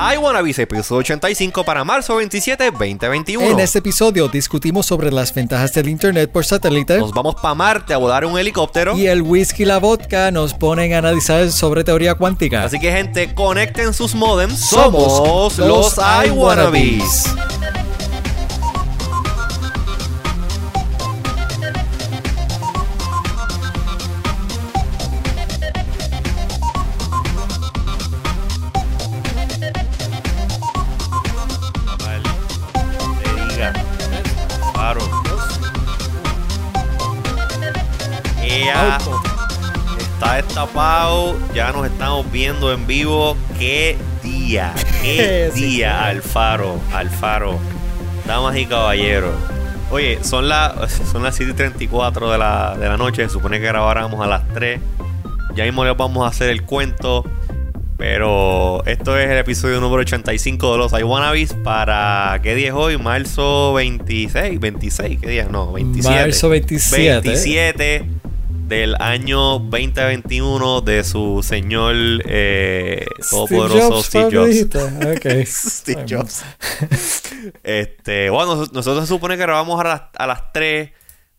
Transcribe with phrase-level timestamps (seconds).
[0.00, 3.44] I Wanna Be, episodio 85 para marzo 27, 2021.
[3.44, 6.98] En este episodio discutimos sobre las ventajas del internet por satélite.
[6.98, 8.96] Nos vamos para Marte a volar un helicóptero.
[8.96, 12.62] Y el whisky y la vodka nos ponen a analizar sobre teoría cuántica.
[12.62, 14.60] Así que gente, conecten sus modems.
[14.60, 17.24] Somos, los I Wannabes.
[40.58, 41.36] Destapado.
[41.54, 43.36] Ya nos estamos viendo en vivo.
[43.58, 44.74] ¡Qué día!
[45.02, 45.90] ¡Qué Sí, día!
[45.90, 46.08] claro.
[46.08, 47.58] Alfaro, Alfaro.
[48.26, 49.34] Damas y caballeros.
[49.90, 53.22] Oye, son, las son las 7 y 34 de la, de la noche.
[53.24, 54.80] Se supone que grabáramos a las 3.
[55.54, 57.24] Ya mismo les vamos a hacer el cuento.
[57.96, 62.38] Pero esto es el episodio número 85 de los iWannabes para...
[62.44, 62.96] ¿Qué día es hoy?
[62.96, 65.48] Marzo 26, 26, ¿qué día?
[65.50, 66.20] No, 27.
[66.20, 67.28] Marzo 27.
[67.28, 68.06] 27
[68.68, 71.94] del año 2021 de su señor
[72.26, 75.46] eh, todopoderoso Steve ¿cuál Jobs.
[75.46, 76.44] Steve Jobs.
[77.62, 80.90] este, bueno, nos- nosotros se supone que grabamos a las, a las 3,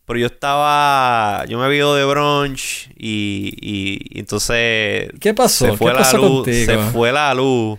[0.04, 5.66] pero yo estaba, yo me había ido de brunch y, y- y entonces ¿Qué pasó?
[5.66, 6.66] se fue ¿Qué la pasó luz, contigo?
[6.72, 7.78] se fue la luz.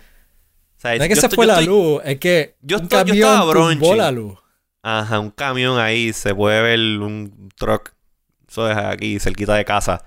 [0.82, 3.04] sea, No es que se fue la estoy- luz, es que yo un estoy- yo
[3.06, 4.38] camión estaba la luz.
[4.82, 7.92] Ajá, un camión ahí, se puede ver un truck.
[8.52, 10.04] Eso es aquí, cerquita de casa.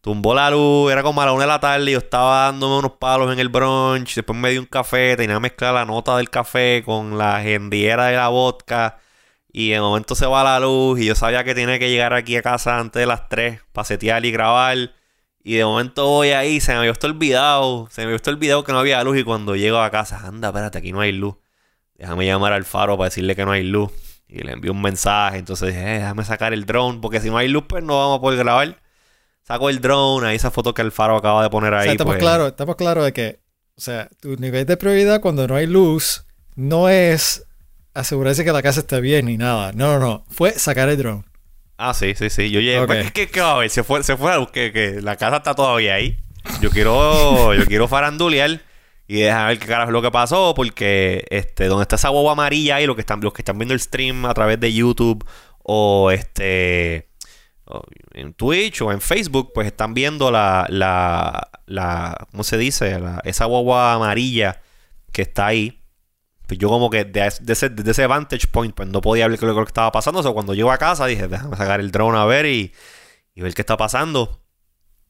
[0.00, 1.92] Tumbó la luz, era como a la una de la tarde.
[1.92, 4.16] Yo estaba dándome unos palos en el brunch.
[4.16, 8.06] Después me di un café, tenía que mezclar la nota del café con la gendiera
[8.06, 8.98] de la vodka.
[9.52, 10.98] Y de momento se va la luz.
[11.00, 14.20] Y yo sabía que tenía que llegar aquí a casa antes de las 3 para
[14.26, 14.76] y grabar.
[15.44, 17.86] Y de momento voy ahí, se me había olvidado.
[17.90, 19.16] Se me había olvidado que no había luz.
[19.18, 21.36] Y cuando llego a casa, anda, espérate, aquí no hay luz.
[21.94, 23.92] Déjame llamar al faro para decirle que no hay luz.
[24.28, 25.38] Y le envío un mensaje.
[25.38, 26.98] Entonces dije, eh, déjame sacar el drone.
[27.00, 28.80] Porque si no hay luz, pues no vamos a poder grabar.
[29.42, 31.84] Saco el drone, ahí esa foto que el faro acaba de poner O ahí.
[31.84, 33.38] sea, estamos pues, claros estamos claros de que,
[33.76, 36.26] o sea, tu nivel de prioridad cuando no hay luz
[36.56, 37.46] no es
[37.94, 39.70] asegurarse que la casa esté bien ni nada.
[39.72, 40.24] No, no, no.
[40.30, 41.24] Fue sacar el drone.
[41.78, 42.50] Ah, sí, sí, sí.
[42.50, 42.80] Yo llegué.
[42.80, 42.86] Ok.
[42.86, 43.70] Pues, ¿qué, qué va a ver?
[43.70, 46.18] Se fue, se fue luz, que, que la casa está todavía ahí.
[46.60, 48.60] Yo quiero, yo quiero farandulear
[49.06, 50.54] y dejar ver qué carajo es lo que pasó.
[50.54, 53.74] Porque este, donde está esa guagua amarilla ahí, los que están, los que están viendo
[53.74, 55.24] el stream a través de YouTube
[55.62, 57.08] o este
[58.12, 63.00] en Twitch o en Facebook, pues están viendo la, la, la ¿cómo se dice?
[63.24, 64.62] Esa guagua amarilla
[65.12, 65.82] que está ahí.
[66.46, 69.34] Pues yo como que de, de ese, de ese vantage point, pues no podía ver
[69.34, 70.20] es lo que estaba pasando.
[70.20, 72.72] O sea, cuando llego a casa dije, déjame sacar el drone a ver y,
[73.34, 74.42] y ver qué está pasando.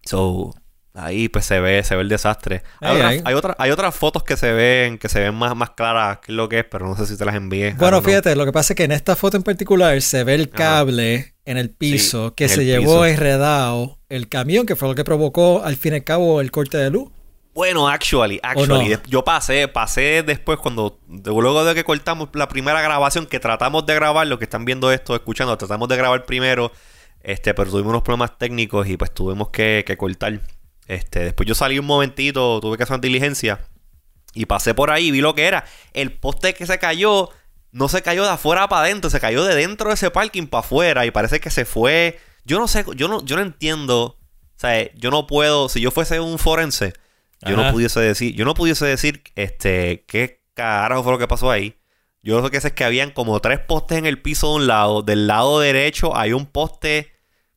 [0.04, 0.54] So,
[0.96, 2.62] ahí pues se ve, se ve el desastre.
[2.80, 3.22] Hay, Ay, otras, ay.
[3.24, 6.32] hay, otras, hay otras fotos que se ven, que se ven más, más claras qué
[6.32, 7.74] es lo que es, pero no sé si te las envié.
[7.74, 10.50] Bueno, fíjate, lo que pasa es que en esta foto en particular se ve el
[10.50, 13.06] cable en el piso Sí, que se llevó piso.
[13.06, 16.78] enredado el camión, que fue lo que provocó al fin y al cabo el corte
[16.78, 17.10] de luz.
[17.54, 19.02] Bueno, actually, actually, no?
[19.06, 23.94] yo pasé, pasé después cuando, luego de que cortamos la primera grabación, que tratamos de
[23.94, 26.70] grabar, los que están viendo esto, escuchando, tratamos de grabar primero,
[27.22, 30.38] este, pero tuvimos unos problemas técnicos y pues tuvimos que, que cortar.
[30.86, 33.60] Este, después yo salí un momentito, tuve que hacer una diligencia
[34.36, 35.64] y pasé por ahí vi lo que era.
[35.94, 37.30] El poste que se cayó,
[37.72, 40.60] no se cayó de afuera para adentro, se cayó de dentro de ese parking para
[40.60, 42.20] afuera y parece que se fue.
[42.44, 44.02] Yo no sé, yo no, yo no entiendo.
[44.04, 46.94] O sea, yo no puedo, si yo fuese un forense,
[47.42, 51.50] yo no pudiese decir, yo no pudiese decir, este, qué carajo fue lo que pasó
[51.50, 51.76] ahí.
[52.22, 54.66] Yo lo que sé es que habían como tres postes en el piso de un
[54.66, 55.02] lado.
[55.02, 57.12] Del lado derecho hay un poste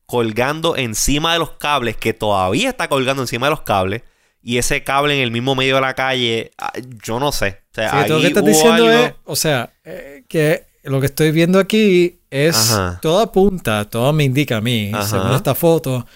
[0.09, 4.02] colgando encima de los cables, que todavía está colgando encima de los cables.
[4.42, 6.72] Y ese cable en el mismo medio de la calle, ah,
[7.06, 7.59] yo no sé.
[7.72, 11.00] O sea, Sí, todo lo que estás diciendo algo- es, o sea, eh, que lo
[11.00, 13.00] que estoy viendo aquí es Ajá.
[13.02, 15.06] toda apunta, todo me indica a mí, Ajá.
[15.06, 16.08] según esta foto,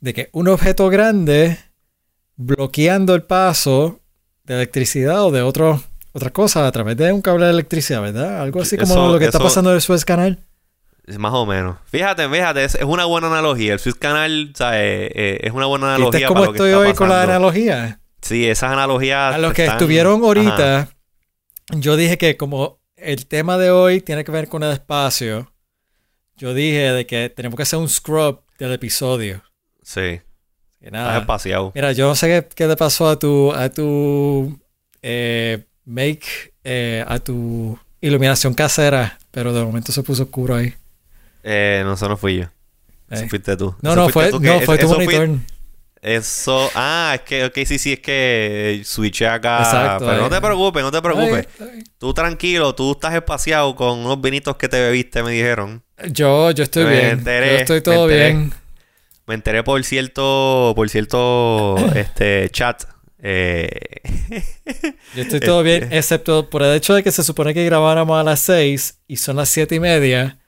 [0.00, 1.58] de que un objeto grande
[2.36, 4.00] bloqueando el paso
[4.44, 5.82] de electricidad o de otro,
[6.12, 8.40] otra cosa a través de un cable de electricidad, ¿verdad?
[8.42, 10.38] Algo así como Eso- lo que está pasando en el Suez Canal.
[11.18, 11.76] Más o menos.
[11.86, 13.72] Fíjate, fíjate, es, es una buena analogía.
[13.74, 16.70] El Swiss Canal, eh, eh, es una buena ¿Viste analogía cómo para lo que estoy
[16.70, 17.32] está hoy con la pasando.
[17.36, 18.00] analogía?
[18.20, 19.34] Sí, esas analogías.
[19.34, 20.26] A los que están- estuvieron Ajá.
[20.26, 20.88] ahorita,
[21.72, 25.52] yo dije que como el tema de hoy tiene que ver con el espacio,
[26.36, 29.42] yo dije de que tenemos que hacer un scrub del episodio.
[29.82, 30.20] Sí, Que
[30.80, 31.18] estás nada.
[31.18, 31.72] espaciado.
[31.74, 34.56] Mira, yo no sé qué, qué le pasó a tu, a tu
[35.02, 40.74] eh, make, eh, a tu iluminación casera, pero de momento se puso oscuro ahí.
[41.42, 42.44] Eh, no, eso no fui yo.
[43.10, 43.28] Eso Eh.
[43.28, 43.74] fuiste tú.
[43.82, 45.38] No, Eso no, fue, tú no, fue tu fui- monitor.
[46.00, 49.58] Eso, ah, es que, ok, sí, sí, es que switché acá.
[49.58, 51.46] Exacto, pero no te preocupes, no te preocupes.
[51.60, 51.84] Ay, ay.
[51.98, 55.82] Tú tranquilo, tú estás espaciado con unos vinitos que te bebiste, me dijeron.
[56.10, 57.06] Yo, yo estoy Me bien.
[57.10, 58.26] enteré, yo estoy me todo enteré.
[58.32, 58.52] bien.
[59.28, 62.82] Me enteré por cierto, por cierto, este chat.
[63.24, 63.68] Eh,
[65.14, 65.98] Yo estoy todo bien, Este.
[65.98, 69.36] excepto por el hecho de que se supone que grabáramos a las 6 y son
[69.36, 70.38] las 7 y media.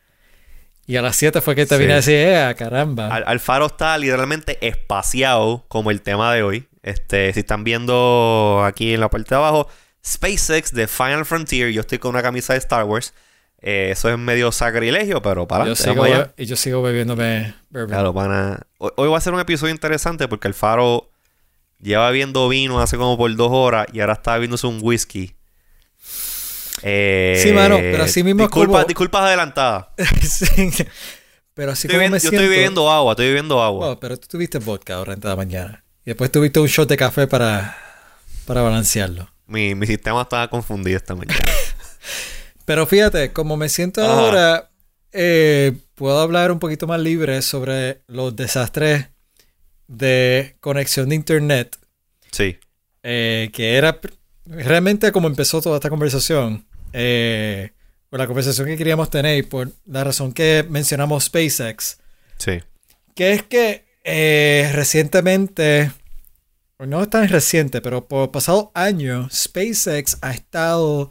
[0.86, 1.80] Y a las 7 fue que te Sí.
[1.80, 3.08] vine a decir, eh, caramba.
[3.08, 6.68] Al- Alfaro está literalmente espaciado como el tema de hoy.
[6.82, 9.68] Este, si están viendo aquí en la parte de abajo,
[10.06, 11.70] SpaceX de Final Frontier.
[11.70, 13.14] Yo estoy con una camisa de Star Wars.
[13.62, 16.04] Eh, eso es medio sacrilegio, pero para yo sigo,
[16.36, 17.88] y yo sigo bebiéndome bourbon.
[17.88, 18.60] Claro, pana.
[18.76, 21.10] Hoy, hoy va a ser un episodio interesante porque Alfaro
[21.80, 25.34] lleva bebiendo vino hace como por dos horas y ahora está bebiéndose un whisky.
[26.86, 29.86] Eh, Sí, mano, pero así mismo es disculpa- como- Disculpas adelantadas.
[30.22, 30.46] Sí.
[31.54, 32.36] Pero así Estoy como me yo siento...
[32.36, 33.86] estoy bebiendo agua, estoy bebiendo agua.
[33.88, 35.84] Wow, pero tú tuviste vodka ahora en la mañana.
[36.04, 37.76] Y después tuviste un shot de café para,
[38.44, 39.28] para balancearlo.
[39.46, 41.38] Mi, mi sistema estaba confundido esta mañana.
[42.64, 44.12] Pero fíjate, como me siento Ajá.
[44.12, 44.70] ahora,
[45.12, 49.10] eh, puedo hablar un poquito más libre sobre los desastres
[49.86, 51.76] de conexión de internet,
[52.32, 52.58] Sí.
[53.02, 54.00] eh, que era
[54.46, 57.72] realmente como empezó toda esta conversación, eh,
[58.10, 61.98] o la conversación que queríamos tener, y por la razón que mencionamos SpaceX,
[62.38, 62.60] Sí.
[63.16, 65.90] que es que eh, recientemente,
[66.78, 71.10] o no es tan reciente, pero por pasado años, SpaceX ha estado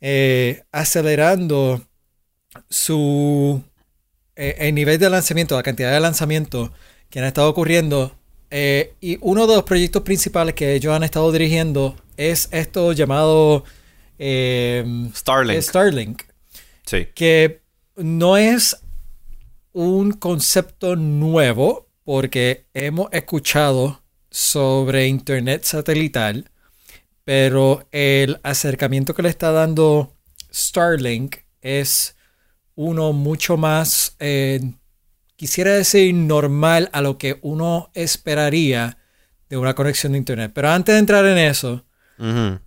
[0.00, 1.86] eh, acelerando
[2.68, 3.62] su
[4.34, 6.70] eh, el nivel de lanzamiento, la cantidad de lanzamientos
[7.10, 8.16] que han estado ocurriendo.
[8.52, 13.62] y uno de los proyectos principales que ellos han estado dirigiendo es esto llamado
[14.20, 15.62] eh, Starlink.
[15.62, 16.22] Starlink
[16.84, 17.08] sí.
[17.14, 17.62] que
[17.96, 18.76] no es
[19.72, 26.50] un concepto nuevo porque hemos escuchado sobre internet satelital,
[27.24, 30.14] pero el acercamiento que le está dando
[30.52, 32.16] Starlink es
[32.74, 34.60] uno mucho más, eh,
[35.36, 38.98] quisiera decir, normal a lo que uno esperaría
[39.48, 40.52] de una conexión de internet.
[40.54, 41.84] Pero antes de entrar en eso,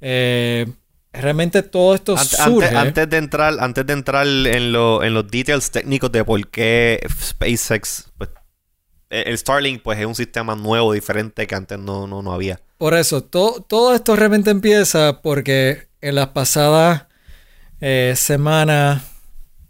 [0.02, 0.66] eh,
[1.14, 2.66] realmente todo esto surge.
[2.68, 6.48] Antes, antes de entrar, antes de entrar en, lo- en los details técnicos de por
[6.50, 8.30] qué SpaceX, pues,
[9.10, 12.60] el el Starlink, pues es un sistema nuevo, diferente que antes no, no, no había.
[12.78, 17.06] Por eso, to- todo esto realmente empieza porque en las pasadas
[17.80, 19.04] eh, semanas,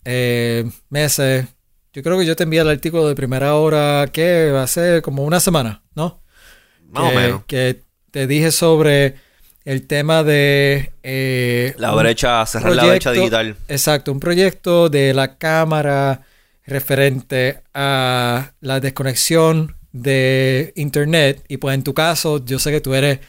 [0.06, 1.48] eh, meses,
[1.94, 5.40] yo creo que yo te envié el artículo de primera hora que hace como una
[5.40, 6.22] semana, ¿no?
[6.90, 7.44] Más que, o menos.
[7.46, 9.16] que te dije sobre
[9.66, 10.92] el tema de...
[11.04, 13.56] eh, La brecha, cerrar la brecha digital.
[13.68, 16.22] Exacto, un proyecto de la cámara
[16.66, 21.44] referente a la desconexión de internet.
[21.48, 23.20] Y pues en tu caso, yo sé que tú eres,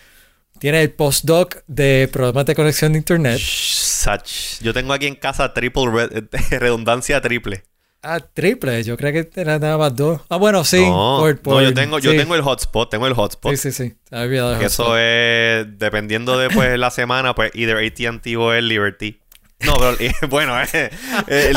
[0.59, 3.39] tienes el postdoc de problemas de conexión de internet.
[3.39, 4.61] Shh, Sach.
[4.61, 6.25] Yo tengo aquí en casa triple red-
[6.59, 7.65] redundancia triple.
[8.07, 10.21] Ah, triple, yo creo que era nada más dos.
[10.29, 10.81] Ah, bueno, sí.
[10.81, 13.57] no, por- no, yo tengo, yo tengo el hotspot, tengo el hotspot.
[13.57, 13.95] Sí, sí, sí.
[14.11, 19.19] Había eso es, dependiendo de pues, la semana, pues either AT&T o el Liberty.
[19.61, 19.97] No, pero
[20.29, 20.91] bueno, eh,
[21.29, 21.53] eh,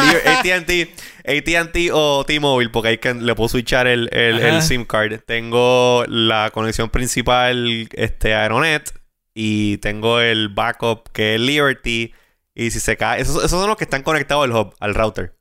[1.26, 4.62] AT&T o T-Mobile, porque ahí que le puedo switchar el, el, el.
[4.62, 5.20] SIM card.
[5.26, 8.94] Tengo la conexión principal, este, Aeronet,
[9.34, 12.14] y tengo el backup que es Liberty.
[12.56, 15.37] Y si se cae, esos, esos son los que están conectados al hub, al router.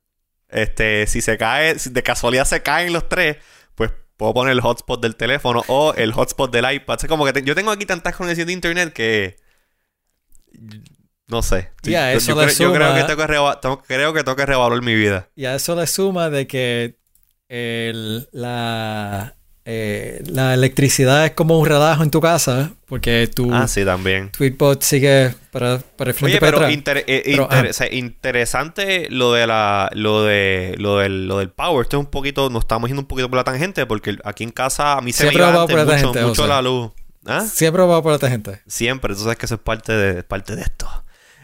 [0.49, 3.39] Este, si se cae, si de casualidad se caen los tres,
[3.75, 6.99] pues puedo poner el hotspot del teléfono o el hotspot del iPad.
[7.03, 9.37] Es como que te- yo tengo aquí tantas conexiones de internet que
[11.29, 11.73] no sé.
[11.83, 14.37] Yo, eso yo le creo, yo creo que tengo que, reva- tengo- creo que tengo
[14.37, 15.29] que revaluar mi vida.
[15.35, 16.99] Y a eso le suma de que
[17.49, 19.36] el- la,
[19.69, 24.31] eh, la electricidad es como un relajo en tu casa, porque tu Ah, sí, también.
[24.31, 26.73] Tweetbot sigue para, para el frente Oye, para pero atrás.
[26.73, 27.71] inter- eh, Pero, inter- ah.
[27.71, 31.83] o sea, interesante lo de la lo de lo del, lo del power.
[31.85, 34.51] Esto es un poquito, nos estamos yendo un poquito por la tangente porque aquí en
[34.51, 36.91] casa a mí se Siempre me iba antes por la mucho, tangente, mucho la luz.
[37.27, 37.41] ¿Ah?
[37.41, 38.61] Siempre va por otra gente.
[38.69, 40.87] Siempre, tú sabes que eso es parte de, parte de esto.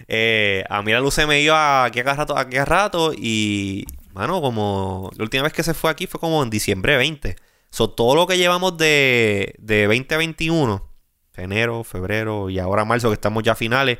[0.07, 3.13] Eh, a mí la luz se me iba aquí a cada rato, aquí a rato
[3.13, 7.35] y, mano, como la última vez que se fue aquí fue como en diciembre 20.
[7.73, 10.95] So, todo lo que llevamos de, de 2021,
[11.37, 13.99] enero, febrero y ahora marzo, que estamos ya a finales,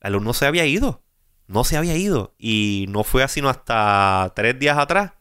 [0.00, 1.04] la luz no se había ido.
[1.46, 2.34] No se había ido.
[2.38, 5.12] Y no fue así no hasta tres días atrás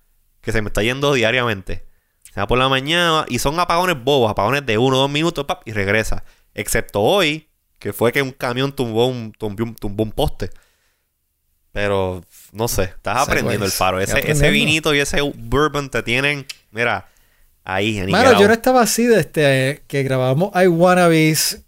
[0.41, 1.85] que se me está yendo diariamente.
[2.23, 5.45] Se va por la mañana y son apagones bobos, apagones de uno o dos minutos
[5.45, 6.23] pap, y regresa.
[6.55, 10.49] Excepto hoy, que fue que un camión tumbó un, tumbó un, tumbó un poste.
[11.73, 13.99] Pero, no sé, estás aprendiendo el faro.
[13.99, 17.07] Ese, ese vinito y ese bourbon te tienen, mira,
[17.69, 18.39] Ahí, Mano, aniquilado.
[18.39, 21.65] yo no estaba así desde que grabamos I Wannabes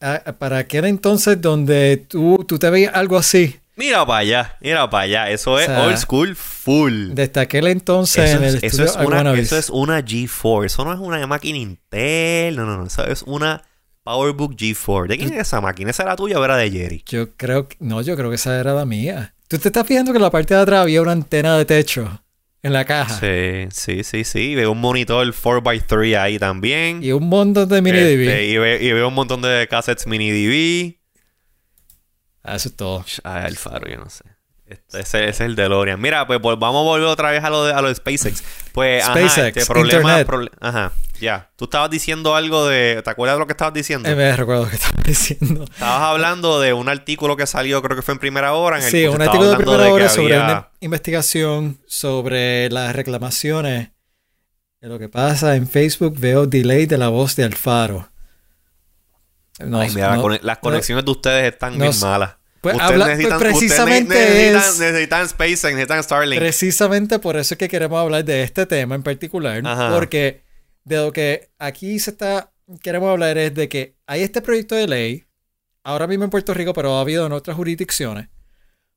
[0.00, 3.58] ah, para aquel entonces donde tú, tú te veías algo así.
[3.74, 5.30] Mira para allá, mira para allá.
[5.30, 7.14] Eso es O sea, old school full.
[7.14, 10.66] Desde aquel entonces Eso en el es, eso es una, eso es una G4.
[10.66, 12.54] Eso no es una máquina Intel.
[12.54, 12.86] No, no, no.
[12.86, 13.60] Eso es una
[14.04, 15.08] PowerBook G4.
[15.08, 15.90] ¿De quién es esa máquina?
[15.90, 17.02] ¿Esa era tuya o era de Jerry?
[17.06, 17.76] Yo creo que...
[17.80, 19.34] No, yo creo que esa era la mía.
[19.48, 22.22] ¿Tú te estás fijando que en la parte de atrás había una antena de techo
[22.62, 23.18] en la caja?
[23.18, 24.54] Sí, sí, sí, sí.
[24.54, 27.02] Veo un monitor 4x3 ahí también.
[27.02, 28.44] Y un montón de mini Este, DV.
[28.44, 30.98] y, ve- y veo un montón de cassettes mini DV.
[32.44, 33.04] Ah, Eso es todo.
[33.24, 34.24] Ah, el faro, yo no sé.
[34.66, 36.00] Este- ese, ese es el DeLorean.
[36.00, 38.42] Mira, pues vol- vamos a volver otra vez a lo de, a lo de SpaceX.
[38.72, 40.52] Pues, ajá, SpaceX, este problema, Internet.
[40.60, 41.50] ajá, ya.
[41.56, 43.00] Tú estabas diciendo algo de...
[43.02, 44.08] ¿Te acuerdas de lo que estabas diciendo?
[44.08, 45.64] Eh, me recuerdo que estaba diciendo.
[45.64, 48.78] Estabas hablando de un artículo que salió, creo que fue en primera hora.
[48.78, 53.90] En el Sí, un artículo de primera hora sobre había- una investigación sobre las reclamaciones
[54.80, 56.18] de lo que pasa en Facebook.
[56.18, 58.08] Veo delay de la voz de Alfaro.
[59.60, 62.36] No, Ay, mira, no- las conexiones de ustedes están bien malas.
[62.60, 66.40] Pues ustedes habla- pues necesitan, precisamente ustedes necesitan, es- necesitan SpaceX, necesitan Starlink.
[66.40, 69.60] Precisamente por eso es que queremos hablar de este tema en particular.
[69.64, 69.90] Ajá.
[69.92, 70.42] Porque
[70.84, 74.86] de lo que aquí se está queremos hablar es de que hay este proyecto de
[74.86, 75.24] ley,
[75.84, 78.28] ahora mismo en Puerto Rico, pero ha habido en otras jurisdicciones,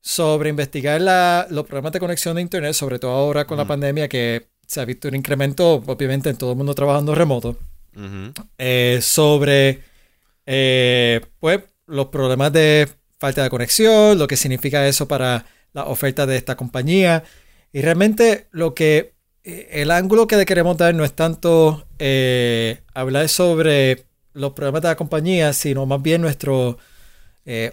[0.01, 4.07] sobre investigar la- los problemas de conexión de Internet, sobre todo ahora con la pandemia,
[4.07, 7.57] que se ha visto un incremento, obviamente, en todo el mundo trabajando remoto,
[8.57, 9.81] eh, sobre
[10.45, 12.87] eh, pues, los problemas de
[13.17, 17.23] falta de conexión, lo que significa eso para la oferta de esta compañía.
[17.73, 19.14] Y realmente lo que
[19.45, 24.87] el ángulo que le queremos dar no es tanto eh, hablar sobre los problemas de
[24.89, 26.51] la compañía, sino más bien nuestra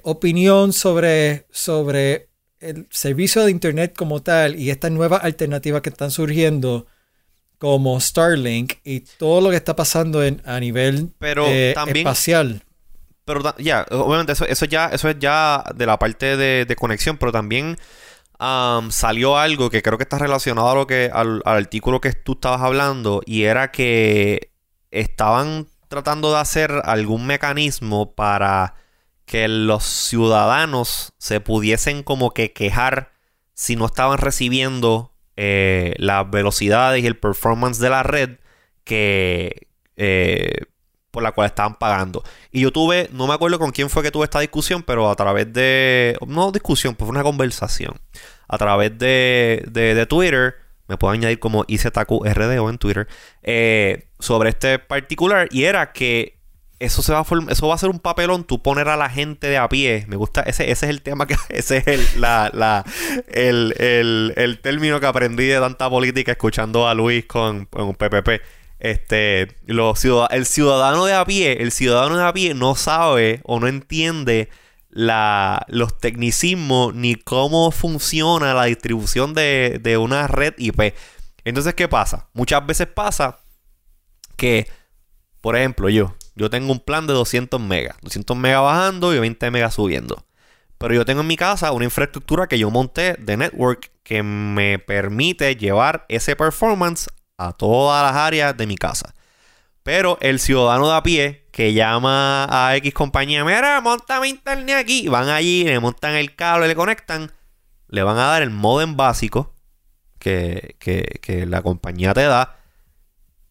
[0.02, 2.28] opinión sobre, sobre
[2.60, 6.86] el servicio de Internet como tal y estas nuevas alternativas que están surgiendo
[7.58, 12.62] como Starlink y todo lo que está pasando en, a nivel Pero eh, también- espacial.
[13.24, 17.16] Pero ya, obviamente eso, eso ya, eso es ya de la parte de, de conexión,
[17.18, 17.78] pero también
[18.38, 22.32] am, salió algo que creo que está relacionado lo que, al, al artículo que tú
[22.32, 24.52] estabas hablando, y era que
[24.90, 28.74] estaban tratando de hacer algún mecanismo para
[29.26, 33.12] que los ciudadanos se pudiesen como que quejar
[33.54, 38.38] si no estaban recibiendo eh, las velocidades y el performance de la red
[38.84, 40.66] que eh,
[41.12, 42.24] por la cual estaban pagando.
[42.50, 45.14] Y yo tuve, no me acuerdo con quién fue que tuve esta discusión, pero a
[45.14, 48.00] través de, no discusión, pues fue una conversación.
[48.48, 50.56] A través de, de, Twitter,
[50.88, 53.06] me puedo añadir como IZQRD o en Twitter,
[53.42, 55.48] eh, sobre este particular.
[55.52, 56.38] Y era que
[56.80, 59.48] eso se va a eso va a ser un papelón, tú poner a la gente
[59.48, 60.04] de a pie.
[60.08, 62.84] Me gusta, ese, ese es el tema que, ese es el, la, la,
[63.28, 68.61] el, el, el término que aprendí de tanta política escuchando a Luis con, con PPP.
[68.82, 73.68] Este, el ciudadano de a pie, el ciudadano de a pie no sabe o no
[73.68, 74.48] entiende
[74.90, 80.94] los tecnicismos ni cómo funciona la distribución de, de una red IP.
[81.44, 82.28] Entonces, ¿qué pasa?
[82.32, 83.38] Muchas veces pasa
[84.36, 84.66] que,
[85.40, 89.48] por ejemplo, yo, yo tengo un plan de 200 megas, 200 megas bajando y 20
[89.52, 90.26] megas subiendo.
[90.78, 94.80] Pero yo tengo en mi casa una infraestructura que yo monté de network que me
[94.80, 97.08] permite llevar ese performance
[97.48, 99.14] a todas las áreas de mi casa.
[99.82, 105.08] Pero el ciudadano de a pie que llama a X compañía, mira, montame internet aquí,
[105.08, 107.32] van allí, le montan el cable, le conectan,
[107.88, 109.54] le van a dar el modem básico
[110.18, 112.56] que, que, que la compañía te da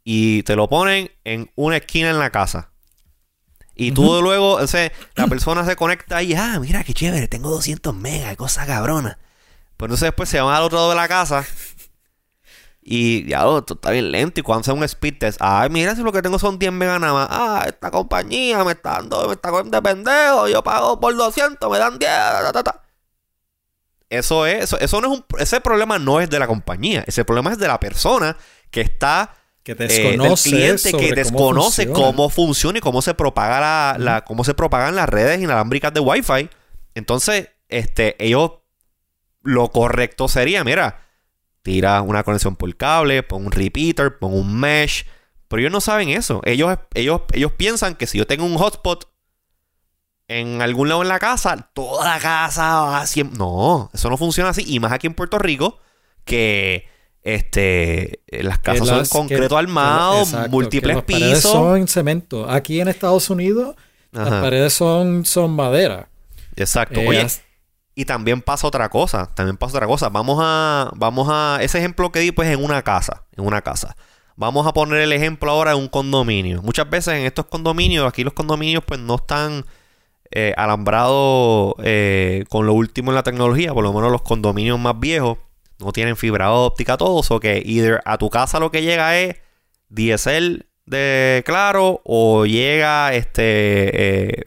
[0.03, 2.69] y te lo ponen en una esquina en la casa.
[3.75, 7.49] Y tú luego, o sea, la persona se conecta y, ah, mira qué chévere, tengo
[7.49, 9.17] 200 megas, cosa cabrona.
[9.77, 11.45] Pues entonces después se van al otro lado de la casa
[12.83, 14.39] y ya, oh, esto está bien lento.
[14.39, 16.99] Y cuando hace un speed test, ay, mira si lo que tengo son 10 megas
[16.99, 17.27] nada más.
[17.29, 20.47] Ah, esta compañía me está dando, me está cogiendo de pendejo.
[20.47, 22.09] Yo pago por 200, me dan 10.
[22.11, 22.81] ta, ta, ta.
[24.09, 27.03] Eso es, eso, eso no es un, ese problema no es de la compañía.
[27.07, 28.35] Ese problema es de la persona
[28.69, 29.33] que está
[29.63, 31.93] Que eh, del desconoce cliente sobre que cómo desconoce funciona.
[32.07, 36.01] cómo funciona y cómo se propaga la, la- cómo se propagan las redes inalámbricas de
[36.01, 36.49] Wi-Fi.
[36.95, 38.51] Entonces, este, ellos
[39.43, 41.07] lo correcto sería, mira,
[41.63, 45.05] tira una conexión por cable, pon un repeater, pon un mesh.
[45.47, 46.41] Pero ellos no saben eso.
[46.45, 49.07] Ellos, ellos, ellos piensan que si yo tengo un hotspot
[50.27, 53.37] en algún lado en la casa, toda la casa va a siempre.
[53.37, 54.63] No, eso no funciona así.
[54.65, 55.79] Y más aquí en Puerto Rico,
[56.23, 56.87] que
[57.21, 61.51] este las casas las- son concreto que- armado, exacto, múltiples las paredes pisos.
[61.51, 62.49] son cemento.
[62.49, 63.75] Aquí en Estados Unidos,
[64.11, 66.07] las paredes son, son madera.
[66.55, 66.99] exacto.
[67.01, 67.27] Eh, Oye,
[68.01, 70.09] Y también pasa otra cosa, también pasa otra cosa.
[70.09, 73.95] Vamos a, vamos a, ese ejemplo que di pues en una casa, en una casa.
[74.35, 76.63] vamos a poner el ejemplo ahora de un condominio.
[76.63, 79.67] Muchas veces en estos condominios, aquí los condominios pues no están
[80.31, 84.99] eh, alambrados eh, con lo último en la tecnología, por lo menos los condominios más
[84.99, 85.37] viejos
[85.77, 89.35] no tienen fibra óptica, todos, o que either a tu casa lo que llega es
[89.89, 94.43] DSL de Claro o llega este eh,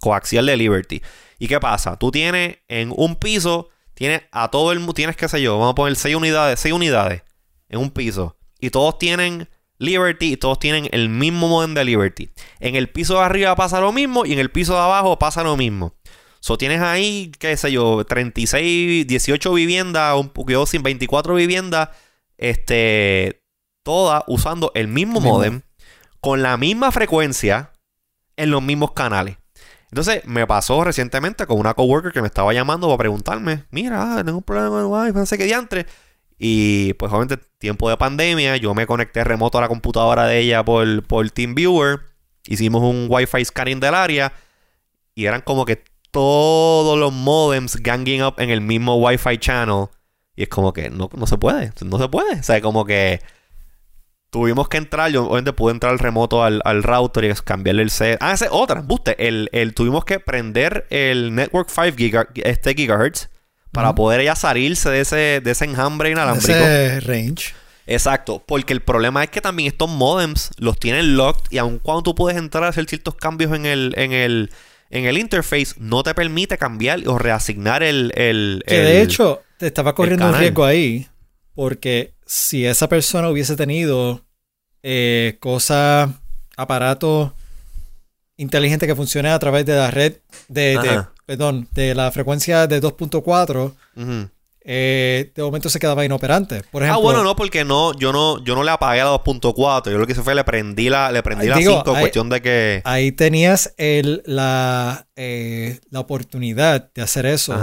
[0.00, 1.02] coaxial de Liberty.
[1.38, 1.96] ¿Y qué pasa?
[1.96, 5.72] Tú tienes en un piso, tienes a todo el mundo, tienes qué sé yo, vamos
[5.72, 7.22] a poner 6 unidades, 6 unidades
[7.68, 8.36] en un piso.
[8.60, 12.30] Y todos tienen Liberty y todos tienen el mismo modem de Liberty.
[12.60, 15.42] En el piso de arriba pasa lo mismo y en el piso de abajo pasa
[15.42, 15.94] lo mismo.
[16.40, 21.90] So tienes ahí, qué sé yo, 36, 18 viviendas, un poquito sin 24 viviendas,
[22.38, 23.42] este,
[23.82, 25.62] todas usando el mismo modem,
[26.20, 27.72] con la misma frecuencia,
[28.36, 29.38] en los mismos canales.
[29.90, 34.38] Entonces, me pasó recientemente con una coworker que me estaba llamando para preguntarme, mira, tengo
[34.38, 35.86] un problema el wifi, no sé qué diantre.
[36.38, 40.64] Y pues obviamente tiempo de pandemia, yo me conecté remoto a la computadora de ella
[40.64, 42.00] por, por TeamViewer.
[42.46, 44.32] Hicimos un Wi-Fi scanning del área.
[45.14, 49.86] Y eran como que todos los modems ganging up en el mismo Wi-Fi channel.
[50.34, 52.40] Y es como que no, no se puede, no se puede.
[52.40, 53.20] O sea, como que
[54.36, 58.18] tuvimos que entrar, yo obviamente pude entrar remoto al, router y cambiarle el set.
[58.20, 59.16] Ah, esa otra, buste.
[59.26, 63.30] El, el, tuvimos que prender el Network 5 giga, este gigahertz
[63.72, 66.52] para poder ya salirse de ese, de ese enjambre inalámbrico.
[66.52, 67.54] Ese range.
[67.86, 72.02] Exacto, porque el problema es que también estos modems los tienen locked y aun cuando
[72.02, 74.50] tú puedes entrar a hacer ciertos cambios en el, en el,
[74.90, 78.12] en el interface, no te permite cambiar o reasignar el...
[78.16, 81.06] el que de hecho, te estaba corriendo un riesgo ahí,
[81.54, 84.25] porque si esa persona hubiese tenido
[84.88, 86.10] eh, cosas,
[86.56, 87.32] aparatos
[88.36, 93.74] inteligentes que funcionen a través de la red de perdón, de la frecuencia de 2.4,
[94.60, 96.62] eh, de momento se quedaba inoperante.
[96.70, 99.06] Por ah, ejemplo, ah, bueno, no, porque no, yo no, yo no le apagué a
[99.06, 99.90] la 2.4.
[99.90, 102.82] Yo lo que hice fue le prendí la, le prendí la 5, cuestión de que.
[102.84, 107.56] Ahí tenías el, la, eh, la oportunidad de hacer eso.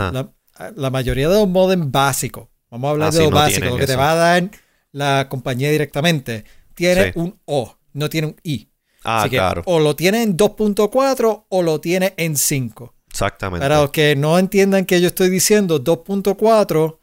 [0.75, 3.87] La, mayoría de los modems básicos, vamos a hablar ah, de los básicos, lo que
[3.87, 4.49] te va a dar
[4.91, 8.69] la compañía directamente, tiene un O, no tiene un I.
[9.03, 9.63] Ah, claro.
[9.65, 12.93] O lo tiene en 2.4 o lo tiene en 5.
[13.09, 13.63] Exactamente.
[13.63, 16.99] Para los que no entiendan que yo estoy diciendo 2.4,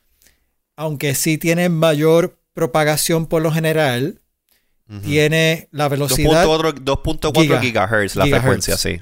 [0.77, 4.21] aunque sí tiene mayor propagación por lo general,
[5.05, 8.99] tiene la velocidad 2.4 gigahertz la frecuencia, sí.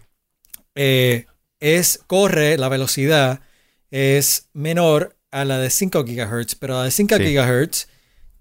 [0.75, 1.25] Eh,
[1.61, 3.41] es corre la velocidad
[3.91, 7.89] es menor a la de 5 gigahertz, pero la de 5 gigahertz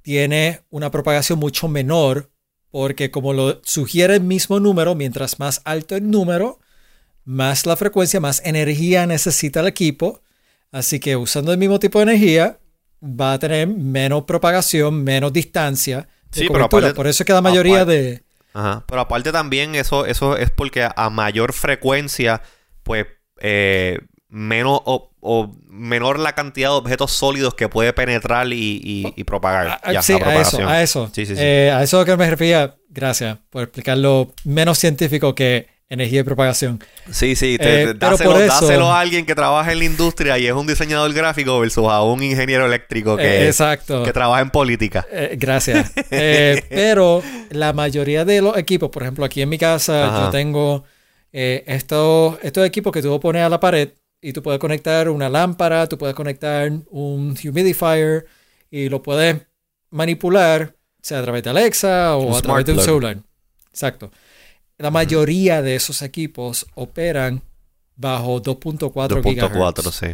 [0.08, 2.32] tiene una propagación mucho menor
[2.72, 6.62] porque como lo sugiere el mismo número, mientras más alto el número,
[7.26, 10.22] más la frecuencia, más energía necesita el equipo.
[10.72, 12.58] Así que usando el mismo tipo de energía,
[13.04, 16.08] va a tener menos propagación, menos distancia.
[16.32, 18.24] sí, pero Por eso es que la mayoría de.
[18.54, 18.86] Ajá.
[18.88, 22.42] Pero aparte también, eso, eso es porque a mayor frecuencia,
[22.84, 23.08] pues
[23.42, 24.80] eh, menos
[25.28, 29.80] o, menor la cantidad de objetos sólidos que puede penetrar y, propagar.
[29.84, 31.10] Ah, sí, a eso, a eso.
[31.14, 32.76] Sí, sí, eh, a eso que me refería.
[32.90, 36.84] Gracias por explicarlo menos científico que energía de propagación.
[37.12, 41.14] Sí, sí, eh, dáselo, a alguien que trabaja en la industria y es un diseñador
[41.14, 44.04] gráfico versus a un ingeniero eléctrico que, eh, exacto.
[44.04, 45.06] que trabaja en política.
[45.12, 45.92] Eh, gracias.
[46.10, 50.84] pero la mayoría de los equipos, por ejemplo, aquí en mi casa yo tengo
[51.32, 53.90] estos, estos equipos que tú pones a la pared
[54.22, 58.26] y tú puedes conectar una lámpara, tú puedes conectar un humidifier
[58.70, 59.42] y lo puedes
[59.90, 63.18] manipular, sea a través de Alexa o a través de un celular.
[63.70, 64.12] Exacto.
[64.78, 67.42] La mayoría de esos equipos operan
[67.96, 69.96] bajo 2.4 GHz.
[69.96, 70.08] sí.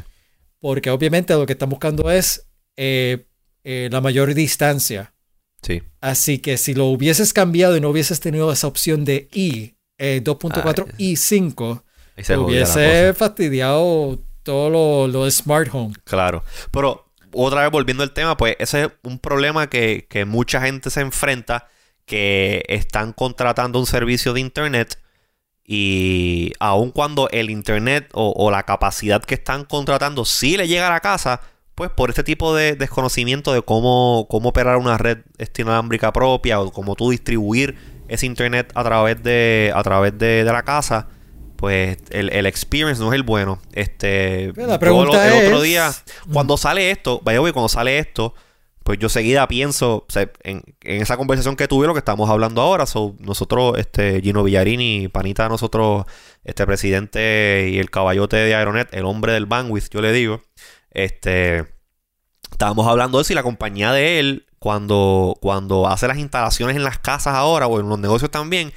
[0.60, 3.26] Porque obviamente lo que están buscando es eh,
[3.64, 5.14] eh, la mayor distancia.
[5.62, 5.82] Sí.
[6.00, 10.94] Así que si lo hubieses cambiado y no hubieses tenido esa opción de I, 2.4
[10.98, 11.83] y 5,
[12.18, 15.94] hubiese fastidiado todo lo, lo, de Smart Home.
[16.04, 16.44] Claro.
[16.72, 20.90] Pero otra vez volviendo al tema, pues ese es un problema que, que mucha gente
[20.90, 21.68] se enfrenta
[22.06, 25.00] que están contratando un servicio de Internet
[25.66, 30.92] y aun cuando el Internet o, la capacidad que están contratando sí le llega a
[30.92, 31.42] la casa,
[31.76, 35.20] pues por este tipo de desconocimiento de cómo, cómo operar una red
[35.58, 37.78] inalámbrica propia o cómo tú distribuir
[38.10, 41.08] ese Internet a través de, a través de, la casa,
[41.56, 43.60] pues el, el, experience no es el bueno.
[43.74, 45.94] Este, la pregunta el, otro día,
[46.32, 48.34] cuando sale esto, vaya, cuando sale esto,
[48.84, 50.06] pues yo seguida pienso
[50.44, 52.86] en, esa conversación que tuve lo que estamos hablando ahora.
[53.20, 56.06] nosotros, este, Gino Villarini, panita nosotros,
[56.44, 60.42] este presidente y el caballote de Aeronet, el hombre del bandwidth, yo le digo,
[60.92, 61.66] este,
[62.52, 66.84] estábamos hablando de eso y la compañía de él, cuando, cuando hace las instalaciones en
[66.84, 68.74] las casas ahora o en los negocios también,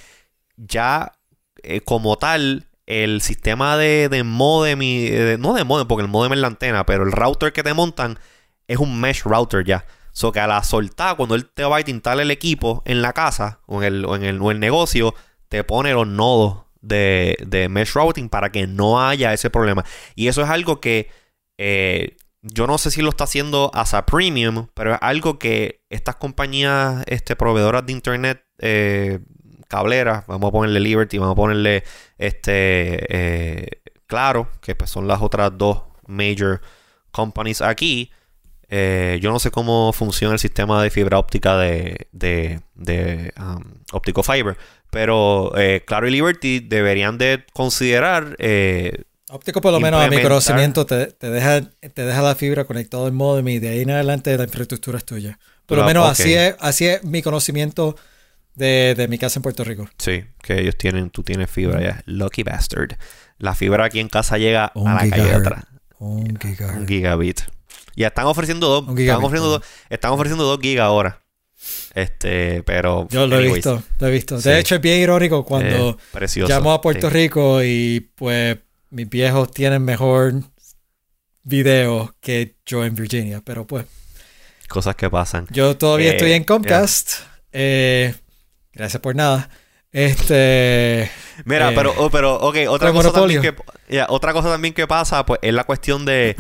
[0.57, 1.16] ya
[1.63, 5.09] eh, como tal, el sistema de, de modem y...
[5.09, 7.75] de- no de modem, porque el modem es la antena, pero el router que te
[7.75, 8.19] montan
[8.69, 9.85] es un mesh router ya.
[10.13, 13.03] So que a la soltar, cuando él te va y te instala el equipo en
[13.03, 15.15] la casa o en el, o en el, o el negocio,
[15.49, 19.85] te pone los nodos de, de mesh routing para que no haya ese problema.
[20.15, 21.11] Y eso es algo que
[21.59, 25.83] eh, yo no sé si lo está haciendo as a premium, pero es algo que
[25.91, 29.19] estas compañías este, proveedoras de internet eh,
[29.69, 31.85] cableras, vamos a ponerle Liberty, vamos a ponerle
[32.19, 36.61] este eh, Claro, que pues son las otras dos major
[37.11, 38.11] companies aquí.
[38.69, 43.63] Eh, yo no sé cómo funciona el sistema de fibra óptica de, de, de um,
[43.93, 44.57] Optical Fiber,
[44.91, 50.23] pero eh, Claro y Liberty deberían de considerar eh, Óptico, por lo menos a mi
[50.23, 53.91] conocimiento, te, te deja, te deja la fibra conectada al modem y de ahí en
[53.91, 55.39] adelante la infraestructura es tuya.
[55.67, 57.97] Por lo menos así, es, así es mi conocimiento
[58.57, 59.89] de, de mi casa en Puerto Rico.
[59.99, 62.03] Sí, que ellos tienen, tú tienes fibra ya.
[62.07, 62.93] Lucky bastard.
[63.39, 65.47] La fibra aquí en casa llega Un a la calle gigahertz.
[65.47, 65.65] atrás.
[65.99, 66.77] Un gigahertz.
[66.79, 67.41] Un gigabit.
[67.95, 68.81] Ya están ofreciendo dos.
[68.83, 71.23] Un Están gigabit, ofreciendo, dos, están ofreciendo dos gigas ahora.
[71.95, 73.09] Este, pero.
[73.11, 74.41] Yo lo he visto, lo he visto.
[74.41, 74.49] Sí.
[74.51, 77.15] De hecho, es bien irónico cuando eh, llamo a Puerto Sí.
[77.17, 78.59] Rico y pues
[78.91, 80.35] mis viejos tienen mejor
[81.43, 83.41] video que yo en Virginia.
[83.45, 83.87] Pero pues,
[84.69, 85.47] Cosas que pasan.
[85.51, 87.13] yo todavía Eh, estoy en Comcast.
[87.53, 88.15] Eh,
[88.77, 89.49] gracias por nada.
[89.93, 91.11] Este.
[91.45, 93.55] Mira, eh, pero, oh, pero, ok, otra cosa, también que,
[94.09, 96.37] otra cosa también que pasa, pues, es la cuestión de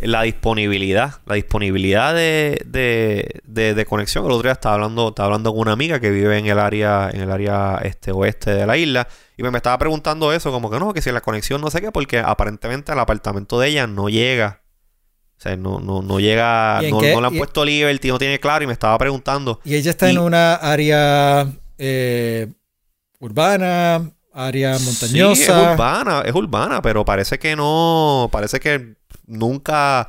[0.00, 1.14] la disponibilidad.
[1.26, 4.24] La disponibilidad de, de, de, de conexión.
[4.24, 7.10] El otro día estaba hablando, estaba hablando con una amiga que vive en el área,
[7.12, 9.08] en el área este oeste de la isla.
[9.36, 11.80] Y me, me estaba preguntando eso, como que no, que si la conexión no sé
[11.80, 14.62] qué, porque aparentemente al apartamento de ella no llega.
[15.36, 18.18] O sea, no, no, no llega, ¿Y en no, no le han puesto Liberty, no
[18.18, 19.58] tiene claro, y me estaba preguntando.
[19.64, 21.50] Y ella está en una área
[21.82, 22.46] eh,
[23.18, 25.72] urbana, área Sí, es montañosa.
[25.72, 28.94] urbana, es urbana, pero parece que no, parece que
[29.26, 30.08] nunca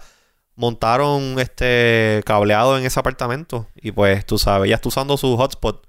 [0.56, 3.68] montaron este cableado en ese apartamento.
[3.76, 5.88] Y pues tú sabes, ella está usando su hotspot,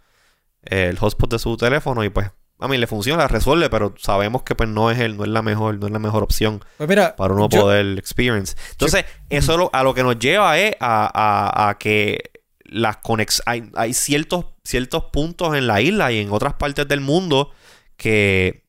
[0.65, 4.45] eh, el hotspot de su teléfono, y pues a mí le funciona, resuelve, pero sabemos
[4.45, 6.89] que pues no es el, no es la mejor, no es la mejor opción pues
[6.89, 8.55] mira, para uno yo- poder experience.
[8.71, 12.31] Entonces, eso lo- a lo que nos lleva es a, a- a que
[12.65, 17.01] las conex hay, hay ciertos, ciertos puntos en la isla y en otras partes del
[17.01, 17.51] mundo
[17.97, 18.65] que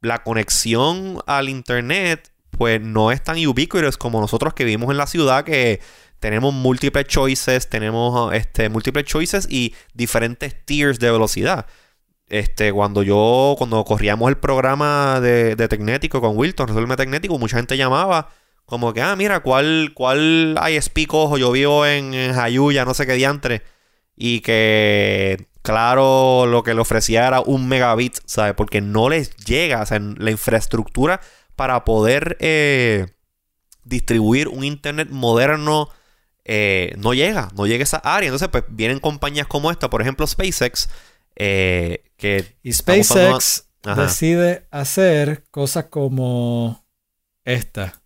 [0.00, 5.06] la conexión al internet pues no es tan ubiquitous como nosotros que vivimos en la
[5.06, 5.80] ciudad que
[6.18, 11.66] tenemos múltiples choices, tenemos este múltiples choices y diferentes tiers de velocidad.
[12.28, 17.56] Este, cuando yo, cuando corríamos el programa de, de Tecnético con Wilton, Resuelve Tecnético, mucha
[17.56, 18.30] gente llamaba
[18.66, 21.38] como que, ah, mira, ¿cuál, cuál ISP cojo?
[21.38, 23.62] Yo vivo en, en Jayuya, no sé qué diantre.
[24.20, 28.54] Y que, claro, lo que le ofrecía era un megabit, ¿sabes?
[28.54, 31.20] Porque no les llega, o sea, la infraestructura
[31.54, 33.06] para poder eh,
[33.84, 35.88] distribuir un internet moderno
[36.44, 38.26] eh, no llega, no llega a esa área.
[38.26, 40.88] Entonces, pues vienen compañías como esta, por ejemplo, SpaceX,
[41.36, 46.84] eh, que y SpaceX decide hacer cosas como
[47.44, 48.02] esta.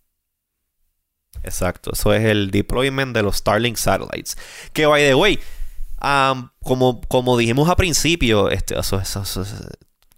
[1.41, 4.37] Exacto, eso es el deployment de los Starlink satellites.
[4.73, 5.39] Que by the way,
[6.03, 9.67] um, como, como dijimos al principio, este, eso- eso- eso- eso-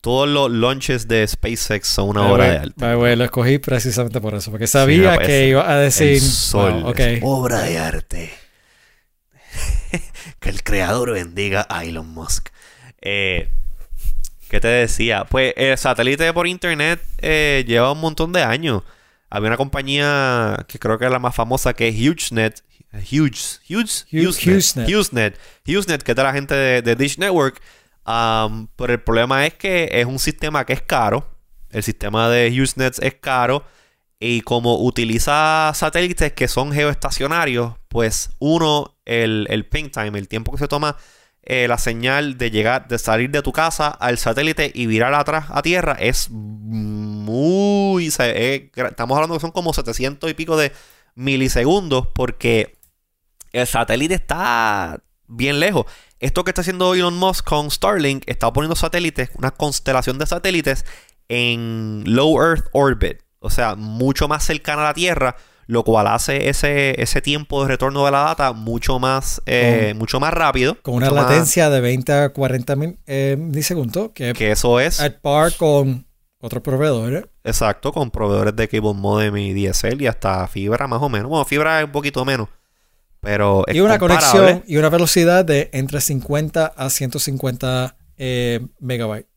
[0.01, 3.15] todos los launches de SpaceX son una obra de arte.
[3.15, 6.09] lo escogí precisamente por eso, porque sabía no, pues, que iba a decir.
[6.09, 6.99] El sol wow, ok.
[6.99, 8.33] es obra de arte.
[10.39, 12.49] que el creador bendiga a Elon Musk.
[13.01, 13.49] Eh,
[14.49, 15.25] ¿Qué te decía?
[15.25, 18.83] Pues el satélite por internet eh, lleva un montón de años.
[19.29, 22.61] Había una compañía que creo que es la más famosa que es HughesNet.
[22.99, 24.89] Hughes, Hughes, Hu- HughesNet.
[24.89, 25.39] HughesNet.
[25.67, 26.03] HughesNet.
[26.03, 27.61] Que es de la gente de, de Dish Network.
[28.05, 31.27] Um, pero el problema es que es un sistema que es caro.
[31.69, 33.63] El sistema de HughesNet es caro.
[34.19, 40.51] Y como utiliza satélites que son geoestacionarios, pues uno, el, el ping time, el tiempo
[40.53, 40.95] que se toma
[41.43, 45.45] eh, la señal de llegar, de salir de tu casa al satélite y virar atrás
[45.49, 48.07] a tierra es muy...
[48.07, 50.71] es estamos hablando que son como 700 y pico de
[51.13, 52.74] milisegundos porque
[53.61, 55.85] el satélite está bien lejos.
[56.19, 60.85] Esto que está haciendo Elon Musk con Starlink está poniendo satélites, una constelación de satélites
[61.29, 65.35] en low Earth orbit, o sea, mucho más cercana a la Tierra,
[65.67, 70.19] lo cual hace ese, ese tiempo de retorno de la data mucho más, eh, mucho
[70.19, 70.77] más rápido.
[70.81, 74.99] Con una más- latencia de 20 a 40 mil, eh, milisegundos, que que eso es
[74.99, 76.05] at par con
[76.39, 77.23] otros proveedores.
[77.43, 81.29] exacto con proveedores de cable modem y DSL y hasta fibra más o menos.
[81.29, 82.47] Bueno, fibra es un poquito menos.
[83.25, 84.29] Pero es Y una comparable.
[84.39, 89.29] conexión y una velocidad de entre 50 a 150 eh, megabytes.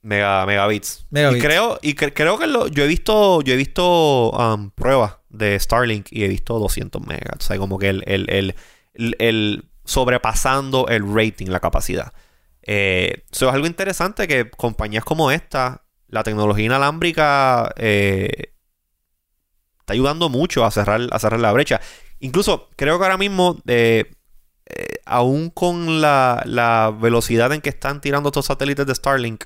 [0.00, 1.06] Mega, megabits.
[1.10, 1.38] Megabits.
[1.44, 5.18] Y creo, y cre- creo que lo, yo he visto, yo he visto um, pruebas
[5.28, 7.36] de Starlink y he visto 200 megas.
[7.38, 8.54] O sea, como que el, el, el,
[8.94, 12.12] el- el sobrepasando el rating, la capacidad.
[12.64, 18.54] Eh, eso es algo interesante que compañías como esta, la tecnología inalámbrica eh,
[19.80, 21.80] está ayudando mucho a cerrar, a cerrar la brecha.
[22.22, 24.04] Incluso creo que ahora mismo, eh,
[24.66, 29.44] eh, aún con la, la velocidad en que están tirando estos satélites de Starlink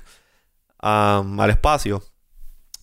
[0.83, 2.03] um, al espacio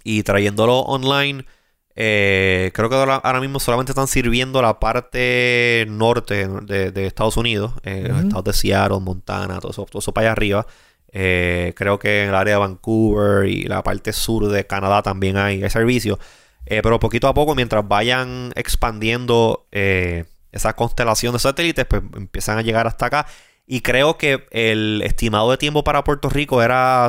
[0.02, 1.46] y trayéndolo online,
[1.94, 7.36] eh, creo que ahora, ahora mismo solamente están sirviendo la parte norte de, de Estados
[7.36, 10.66] Unidos, eh, los estados de Seattle, Montana, todo eso, todo eso para allá arriba.
[11.12, 15.62] Creo que en el área de Vancouver y la parte sur de Canadá también hay,
[15.62, 16.18] hay servicio.
[16.66, 22.58] Eh, pero poquito a poco, mientras vayan expandiendo eh, esa constelación de satélites, pues empiezan
[22.58, 23.26] a llegar hasta acá.
[23.66, 27.08] Y creo que el estimado de tiempo para Puerto Rico era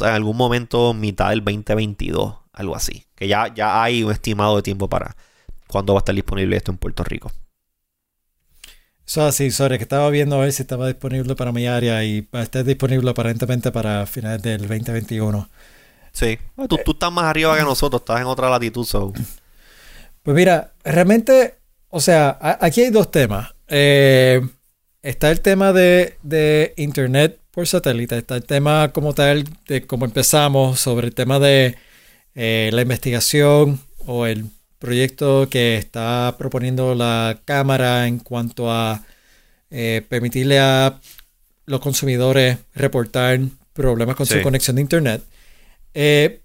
[0.00, 3.06] en algún momento mitad del 2022, algo así.
[3.14, 5.16] Que ya, ya hay un estimado de tiempo para
[5.66, 7.32] cuándo va a estar disponible esto en Puerto Rico.
[9.06, 12.22] Eso así, sorry, que estaba viendo a ver si estaba disponible para mi área y
[12.22, 15.48] va a estar disponible aparentemente para finales del 2021.
[16.16, 16.38] Sí.
[16.68, 18.84] Tú, tú estás más arriba que nosotros, estás en otra latitud.
[18.86, 19.12] so.
[20.22, 21.56] Pues mira, realmente,
[21.90, 23.54] o sea, a- aquí hay dos temas.
[23.68, 24.40] Eh,
[25.02, 30.06] está el tema de, de Internet por satélite, está el tema como tal de cómo
[30.06, 31.76] empezamos sobre el tema de
[32.34, 34.46] eh, la investigación o el
[34.78, 39.02] proyecto que está proponiendo la Cámara en cuanto a
[39.70, 40.98] eh, permitirle a
[41.66, 43.38] los consumidores reportar
[43.72, 44.34] problemas con Sí.
[44.34, 45.22] su conexión de Internet.
[45.94, 46.40] Eh,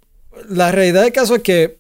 [0.50, 1.80] la realidad del caso es que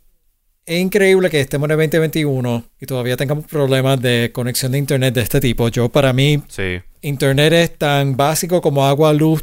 [0.65, 5.13] es increíble que estemos en el 2021 y todavía tengamos problemas de conexión de Internet
[5.13, 5.67] de este tipo.
[5.69, 6.81] Yo, para mí, Sí.
[7.01, 9.41] Internet es tan básico como agua, luz.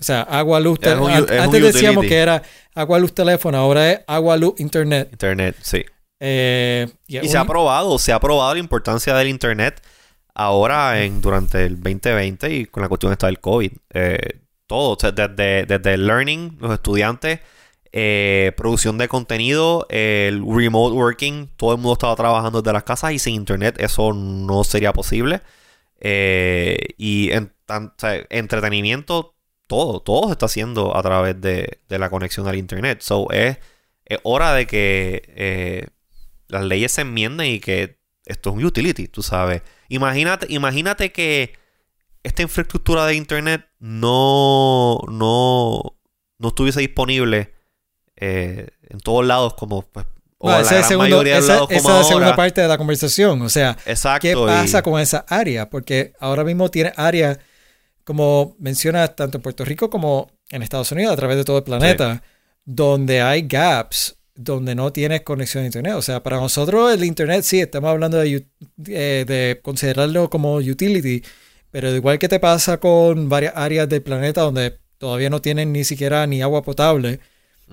[0.00, 0.78] O sea, agua, luz.
[0.84, 2.42] Un un antes decíamos que era
[2.74, 3.58] agua, luz, teléfono.
[3.58, 5.08] Ahora es agua, luz, Internet.
[5.12, 5.84] Internet, sí.
[6.20, 9.82] Eh, y se ha probado, se ha probado la importancia del Internet
[10.34, 13.72] ahora en durante el 2020 y con la cuestión esta del COVID.
[13.92, 14.18] Eh,
[14.68, 17.40] todo, o desde, desde learning, los estudiantes,
[17.90, 23.12] eh, producción de contenido, el remote working, todo el mundo estaba trabajando desde las casas
[23.12, 25.40] y sin Internet eso no sería posible.
[26.00, 27.94] Eh, y en tan-
[28.30, 29.34] entretenimiento,
[29.66, 33.00] todo, todo se está haciendo a través de, de la conexión al Internet.
[33.00, 33.58] So, es,
[34.04, 35.86] es hora de que eh,
[36.48, 39.62] las leyes se enmienden y que esto es un utility, tú sabes.
[39.88, 41.54] Imagínate, imagínate que
[42.22, 45.96] esta infraestructura de internet no, no,
[46.38, 47.54] no estuviese disponible
[48.16, 50.06] eh, en todos lados como pues,
[50.38, 53.42] o esa es la segunda parte de la conversación.
[53.42, 54.22] O sea, Exacto.
[54.22, 55.68] ¿Qué y- pasa con esa área?
[55.68, 57.38] Porque ahora mismo tiene áreas,
[58.04, 61.64] como mencionas, tanto en Puerto Rico como en Estados Unidos, a través de todo el
[61.64, 62.22] planeta,
[62.64, 65.94] donde hay gaps, donde no tienes conexión a Internet.
[65.94, 68.46] O sea, para nosotros el Internet, sí, estamos hablando de,
[68.86, 71.22] eh, de considerarlo como utility,
[71.70, 75.84] pero igual que te pasa con varias áreas del planeta donde todavía no tienen ni
[75.84, 77.20] siquiera ni agua potable,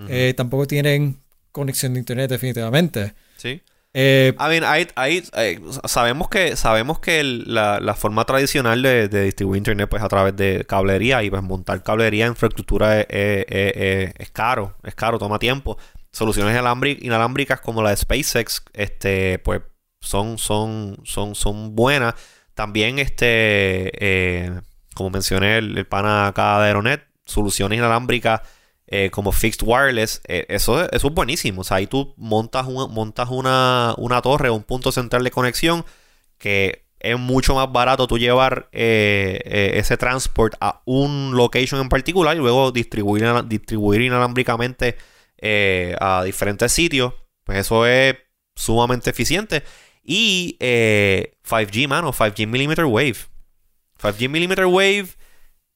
[0.10, 1.17] eh, tampoco tienen
[1.51, 3.13] conexión de Internet definitivamente.
[3.38, 3.62] Sí.
[3.97, 9.08] Eh, I mean, hay- eh, sabemos que sabemos que el- la, la forma tradicional de,
[9.08, 13.05] de distribuir internet pues a través de cablería y pues montar cablería en infraestructura es,
[13.10, 15.77] es- es- es caro, es caro, toma tiempo.
[16.12, 19.62] Soluciones inalámbric- inalámbricas como la de SpaceX, este, pues
[20.01, 22.15] son, son, son, son buenas.
[22.55, 24.61] También, este, eh,
[24.95, 28.41] como mencioné, el, el pana acá de Aeronet, soluciones inalámbricas
[28.87, 31.61] eh, como fixed wireless, eh, eso, es- eso es buenísimo.
[31.61, 35.85] O sea, ahí tú montas, un- montas una, una torre, un punto central de conexión
[36.37, 42.39] que es mucho más barato tú llevar ese transport a un location en particular y
[42.39, 44.97] luego distribuir, distribuir inalámbricamente
[45.99, 47.13] a diferentes sitios.
[47.43, 48.15] Pues eso es
[48.55, 49.63] sumamente eficiente.
[50.07, 53.15] Y eh, 5G, mano, 5G millimeter wave.
[54.01, 55.07] 5G millimeter wave,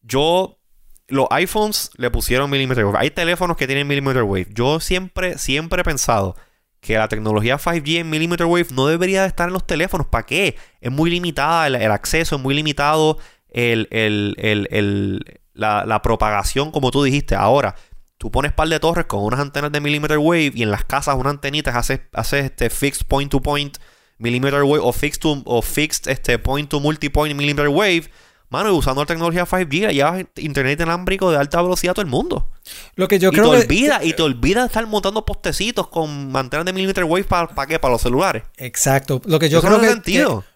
[0.03, 0.59] yo
[1.07, 2.99] los iPhones le pusieron millimeter wave.
[2.99, 4.47] Hay teléfonos que tienen millimeter wave.
[4.53, 6.35] Yo siempre, siempre he pensado
[6.79, 10.05] que la tecnología 5G en millimeter wave no debería de estar en los teléfonos.
[10.07, 10.55] ¿Para qué?
[10.79, 13.17] Es muy limitada el, acceso, es muy limitado
[13.49, 17.35] el- el- la, la propagación, como tú dijiste.
[17.35, 17.75] Ahora,
[18.17, 21.15] tú pones par de torres con unas antenas de millimeter wave y en las casas
[21.15, 23.77] unas antenitas haces, haces este fixed point to point
[24.19, 28.03] millimeter wave o fixed to, o fixed este point to multipoint millimeter wave.
[28.51, 32.01] Mano, y usando la tecnología 5G, le llevas internet inalámbrico de alta velocidad a todo
[32.03, 32.49] el mundo.
[32.95, 35.88] lo que yo y creo te que- olvida, y te olvida de estar montando postecitos
[35.88, 38.43] con antenas de millimeter wave para qué, para los celulares.
[38.58, 39.21] Exacto.
[39.25, 39.88] Lo que yo creo que,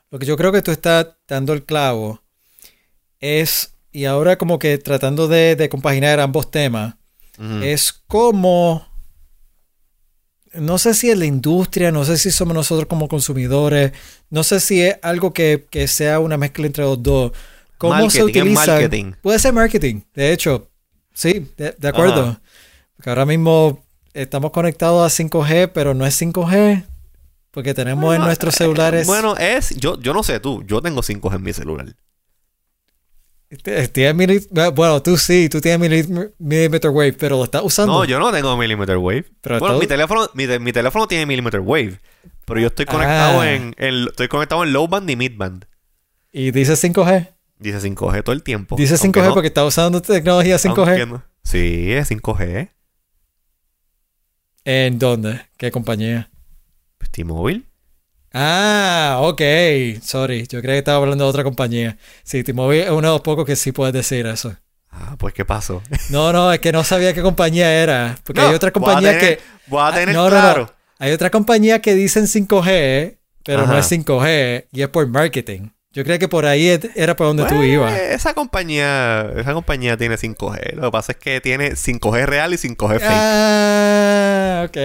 [0.09, 2.21] lo que yo creo que tú estás dando el clavo
[3.19, 6.95] es, y ahora como que tratando de, de compaginar ambos temas,
[7.61, 8.87] es como,
[10.53, 13.91] no sé si es la industria, no sé si somos nosotros como consumidores,
[14.29, 17.31] no sé si es algo que, que sea una mezcla entre los dos.
[17.77, 18.71] ¿Cómo se Marketing, es utiliza?
[18.73, 19.11] marketing.
[19.21, 20.69] Puede ser marketing, de hecho,
[21.13, 22.21] sí, de, de acuerdo.
[22.21, 22.41] Ajá.
[22.95, 26.85] Porque ahora mismo estamos conectados a 5G, pero no es 5G,
[27.51, 29.05] porque tenemos en nuestros eh, celulares...
[29.07, 29.75] Bueno, es.
[29.75, 30.63] Yo, yo no sé tú.
[30.65, 31.95] Yo tengo 5G en mi celular.
[33.61, 35.79] T- Tienes mili- bueno, tú sí, tú tienes
[36.39, 37.93] millimeter wave, pero lo estás usando.
[37.93, 39.25] No, yo no tengo millimeter wave.
[39.41, 41.99] Pero bueno, mi teléfono, mi, te- mi teléfono tiene millimeter wave.
[42.45, 43.51] Pero yo estoy conectado Ah.
[43.51, 45.65] en, en- Estoy conectado en low band y mid band.
[46.31, 47.29] Y dice 5G.
[47.59, 48.75] Dice 5G todo el tiempo.
[48.75, 50.87] Dice 5G Aunque no- porque está usando tecnología 5G.
[50.87, 52.69] aunque no- Sí, es 5G.
[54.65, 55.41] ¿En dónde?
[55.57, 56.29] ¿Qué compañía?
[56.97, 57.63] Pues, T-Mobile.
[58.33, 59.41] Ah, ok.
[60.01, 61.97] Sorry, yo creía que estaba hablando de otra compañía.
[62.23, 64.55] Sí, T-Mobile es uno de los pocos que sí puedes decir eso.
[64.91, 65.81] Ah, pues ¿qué pasó?
[66.09, 68.17] No, no, es que no sabía qué compañía era.
[68.23, 69.43] Porque No, hay otra voy a compañía tener- que...
[69.67, 70.41] Voy a Ah, tener no, no, no.
[70.41, 70.73] claro.
[70.99, 75.69] Hay otra compañía que dicen 5G, pero no es 5G y es por marketing.
[75.91, 77.93] Yo creía que por ahí era por donde tú Pues, ibas.
[77.99, 80.73] Esa compañía, esa compañía tiene 5G.
[80.75, 83.03] Lo que pasa es que tiene 5G real y 5G fake.
[83.11, 84.77] Ah, ok.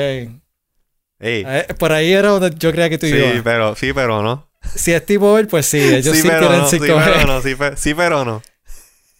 [1.20, 3.40] Ey, Eh, Por ahí era donde yo creía que tú sí, ibas.
[3.42, 4.48] pero sí, pero no.
[4.74, 7.04] Si es T-Mobile, pues sí, ellos sí, pero tienen no, sí, 5G.
[7.04, 8.42] pero no, sí, pe- sí, pero no.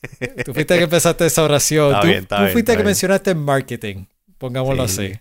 [0.45, 1.89] Tú fuiste que empezaste esa oración.
[1.89, 2.87] Está tú bien, está tú bien, fuiste está que bien.
[2.87, 4.05] mencionaste marketing.
[4.39, 5.07] Pongámoslo Sí.
[5.07, 5.19] así.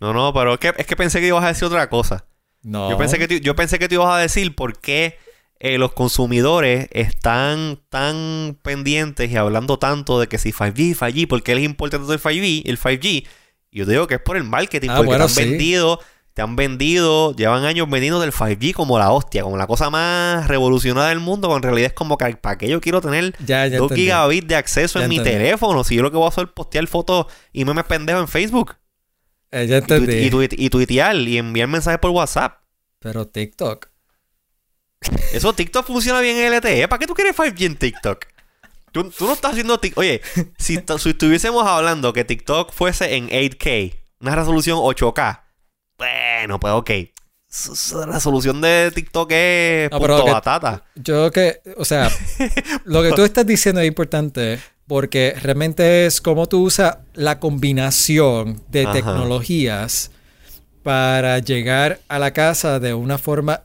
[0.00, 2.24] No, no, pero es que, es que pensé que ibas a decir otra cosa.
[2.62, 2.90] No.
[2.90, 5.18] Yo pensé que tú, yo pensé que tú ibas a decir por qué
[5.58, 11.42] eh, los consumidores están tan pendientes y hablando tanto de que si 5G, 5G, ¿por
[11.42, 12.62] qué les importa tanto el 5G?
[12.66, 13.26] El 5G.
[13.70, 15.44] Y yo te digo que es por el marketing, Ah, porque bueno, han sí.
[15.44, 16.00] vendido,
[16.34, 20.48] te han vendido, llevan años vendiendo del 5G como la hostia, como la cosa más
[20.48, 23.66] revolucionada del mundo, cuando en realidad es como que para qué yo quiero tener Ya,
[23.66, 24.02] ya 2 entendí.
[24.02, 25.84] gigabits de acceso Ya en mi teléfono.
[25.84, 28.76] Si yo lo que voy a hacer es postear fotos y memes pendejos en Facebook.
[29.50, 32.62] Eh, ya Y, y, y tuitear y enviar mensajes por WhatsApp.
[32.98, 33.88] Pero TikTok.
[35.32, 36.88] Eso TikTok funciona bien en LTE.
[36.88, 38.24] ¿Para qué tú quieres 5G en TikTok?
[38.92, 39.98] Tú, tú no estás haciendo TikTok.
[39.98, 40.22] Oye,
[40.58, 45.40] si, si estuviésemos hablando que TikTok fuese en 8K, una resolución 8K,
[46.02, 46.90] bueno, pues ok.
[47.96, 50.84] La resolución de TikTok es No, punto que- batata.
[50.94, 52.10] Yo que, o sea,
[52.84, 58.62] lo que tú estás diciendo es importante porque realmente es cómo tú usas la combinación
[58.68, 58.92] de Ajá.
[58.92, 60.10] tecnologías
[60.82, 63.64] para llegar a la casa de una forma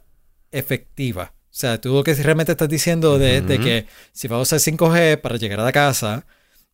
[0.52, 1.34] efectiva.
[1.46, 5.20] O sea, tú lo que realmente estás diciendo de, que si vas a usar 5G
[5.22, 6.26] para llegar a la casa,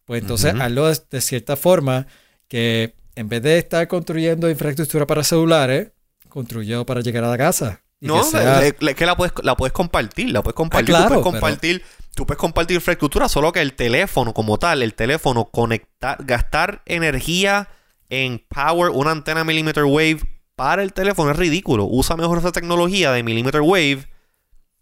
[0.06, 0.62] pues entonces Ujú.
[0.64, 2.08] hazlo de, de cierta forma
[2.48, 5.92] que en vez de estar construyendo infraestructura para celulares,
[6.30, 7.82] construyó para llegar a la casa.
[8.00, 10.88] No, que sea- es que la puedes, la puedes compartir, la puedes compartir.
[10.88, 11.84] claro, tú puedes pero- compartir,
[12.16, 17.70] tú puedes compartir infraestructura, solo que el teléfono como tal, el teléfono conectar, gastar energía
[18.10, 20.20] en power, una antena millimeter wave
[20.56, 21.86] para el teléfono es ridículo.
[21.86, 24.08] Usa mejor esa tecnología de millimeter wave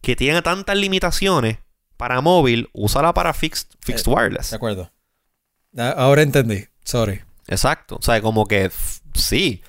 [0.01, 1.59] que tiene tantas limitaciones
[1.97, 4.51] para móvil, úsala para fixed, fixed De wireless.
[4.53, 4.91] acuerdo.
[5.77, 6.65] Ah, Ahora entendí.
[6.83, 7.21] Sorry.
[7.47, 7.97] Exacto.
[7.97, 8.71] O sea, como que
[9.13, 9.61] sí.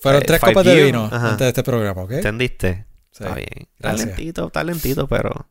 [0.00, 1.30] Fueron Eh, tres copas de 5G, vino ajá.
[1.30, 2.12] antes de este programa, ¿ok?
[2.12, 2.86] ¿Entendiste?
[3.10, 3.24] Sí.
[3.24, 3.48] Está bien.
[3.78, 4.00] gracias.
[4.10, 5.48] Talentito, talentito, pero.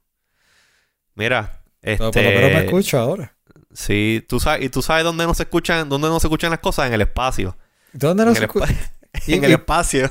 [1.15, 1.97] Mira, este.
[1.97, 3.35] Pero por lo menos me escucho ahora.
[3.73, 6.59] Sí, tú sabes, y tú sabes dónde no se escuchan, dónde no se escuchan las
[6.59, 7.57] cosas en el espacio.
[7.93, 8.67] ¿Dónde En nos el, escucha?
[8.67, 10.09] espa- Y- en el espacio.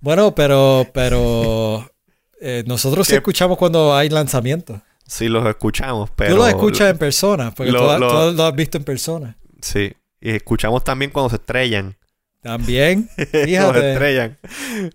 [0.00, 1.90] Bueno, pero, pero
[2.40, 4.80] eh, nosotros sí escuchamos cuando hay lanzamientos.
[5.06, 6.30] Sí, los escuchamos, pero.
[6.30, 9.36] Tú lo escuchas en persona, porque lo- tú, lo- tú lo has visto en persona.
[9.60, 9.92] Sí.
[10.20, 11.96] Y escuchamos también cuando se estrellan.
[12.42, 14.38] También, Cuando se estrellan.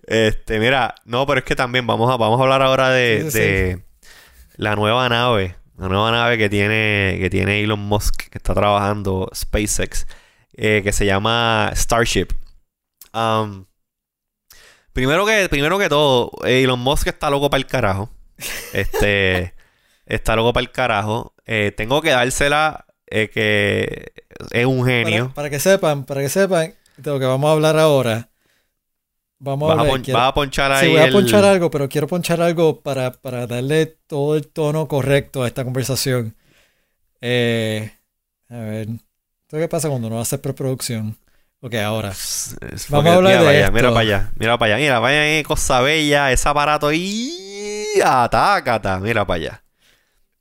[0.06, 3.30] Este, mira, no, pero es que también vamos a, vamos a hablar ahora de, Sí,
[3.30, 3.82] sí, de
[4.56, 5.54] la nueva nave.
[5.78, 10.06] La nueva nave que tiene, que tiene Elon Musk, que está trabajando SpaceX,
[10.54, 12.28] eh, que se llama Starship.
[13.12, 13.66] Um,
[14.92, 18.10] primero, que, primero que todo, Elon Musk está loco para el carajo.
[18.72, 19.54] Este,
[20.06, 21.34] está loco para el carajo.
[21.44, 24.12] Eh, tengo que dársela eh, que
[24.52, 25.24] es un genio.
[25.24, 28.30] Para, para que sepan, para que sepan de lo que vamos a hablar ahora.
[29.38, 31.70] Vamos Vas a a, quiero- vas a ponchar ahí Sí, voy a el- ponchar algo,
[31.70, 36.34] pero quiero ponchar algo para, para darle todo el tono correcto a esta conversación.
[37.20, 37.92] Eh,
[38.50, 41.18] a ver, ¿esto qué pasa cuando no hace preproducción?
[41.60, 42.10] Ok, ahora.
[42.12, 43.72] Es- es Vamos a hablar mira de para allá, esto.
[43.72, 49.26] Mira para allá, mira para allá, mira, vaya cosa bella, ese aparato ahí, atácata, mira
[49.26, 49.64] para allá.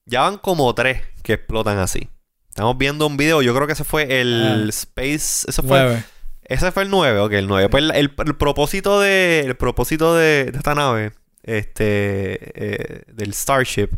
[0.06, 2.10] Ya van como tres que explotan así.
[2.56, 4.70] Estamos viendo un video, yo creo que ese fue el Ah.
[4.70, 6.04] Space, ese fue, Nueve.
[6.46, 7.68] ese fue el 9, ok, el 9.
[7.68, 11.12] Pues el, el- el propósito de, el propósito de, de esta nave
[11.44, 13.90] este, eh, del Starship,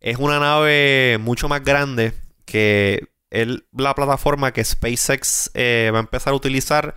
[0.00, 2.14] es una nave mucho más grande
[2.46, 3.46] que es
[3.76, 6.94] la plataforma que SpaceX eh, va a empezar a utilizar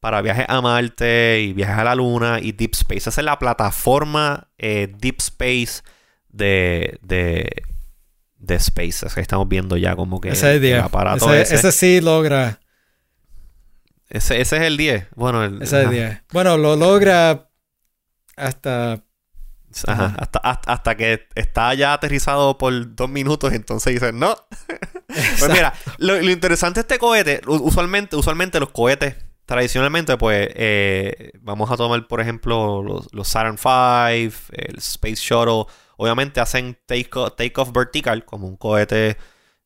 [0.00, 3.08] para viajes a Marte y viajes a la Luna y Deep Space.
[3.10, 5.82] Esa es la plataforma eh, Deep Space
[6.30, 7.48] de, de,
[8.42, 9.06] de Space.
[9.06, 10.82] Es que estamos viendo ya como que Ese es el el 10.
[10.82, 11.54] aparato Ese, ese.
[11.54, 12.60] ese sí logra.
[14.10, 15.06] Ese, ese es el 10.
[15.14, 15.90] Bueno, el, Ese es el ajá.
[15.90, 16.22] 10.
[16.32, 17.48] Bueno, lo logra
[18.36, 19.04] hasta.
[19.86, 20.14] Ajá.
[20.18, 24.36] Hasta, hasta, hasta que está ya aterrizado por dos minutos, entonces dicen no.
[25.06, 29.16] pues mira, lo, lo interesante de este cohete, usualmente, usualmente los cohetes,
[29.46, 35.64] tradicionalmente, pues eh, vamos a tomar, por ejemplo, los, los Saturn V, el Space Shuttle,
[35.96, 39.16] obviamente hacen take-off take off vertical, como un cohete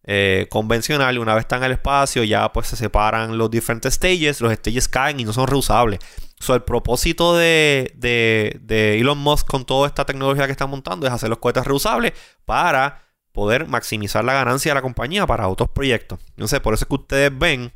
[0.05, 3.95] eh, convencional, y una vez están en el espacio, ya pues se separan los diferentes
[3.95, 5.99] stages, los stages caen y no son reusables.
[6.39, 11.07] So, el propósito de, de- de Elon Musk con toda esta tecnología que está montando
[11.07, 12.13] es hacer los cohetes reusables
[12.45, 13.03] para
[13.33, 16.19] poder maximizar la ganancia de la compañía para otros proyectos.
[16.31, 17.73] Entonces, por eso es que ustedes ven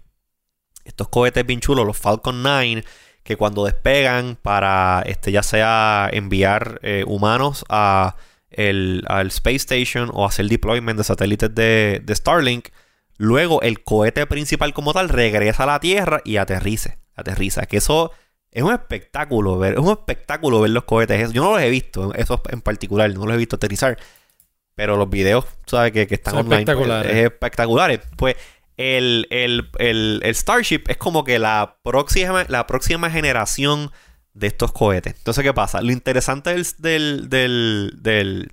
[0.85, 2.85] estos cohetes bien chulos, los Falcon 9,
[3.23, 8.17] que cuando despegan para este ya sea enviar eh, humanos a
[8.51, 12.69] el, al Space Station o hacer deployment de satélites de, de Starlink,
[13.17, 18.13] luego el cohete principal como tal regresa a la Tierra y aterrice, aterriza, que eso
[18.51, 21.33] es un espectáculo ver, es un espectáculo ver los cohetes.
[21.33, 23.97] Yo no los he visto, esos en particular, no los he visto aterrizar.
[24.75, 25.93] Pero los videos, ¿sabes?
[25.93, 26.65] Que, que están Son online.
[26.65, 27.13] pues, espectaculares.
[27.17, 28.01] es espectaculares.
[28.17, 28.37] Pues
[28.77, 33.91] el, el- el- el Starship es como que la próxima, la próxima generación
[34.41, 35.15] de estos cohetes.
[35.17, 35.81] Entonces, ¿qué pasa?
[35.83, 38.51] Lo interesante del, del, del- del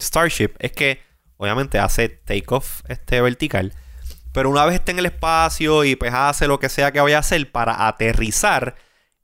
[0.00, 1.00] Starship es que
[1.36, 3.72] obviamente hace takeoff este vertical.
[4.32, 7.16] Pero una vez esté en el espacio y pues hace lo que sea que vaya
[7.16, 8.76] a hacer para aterrizar,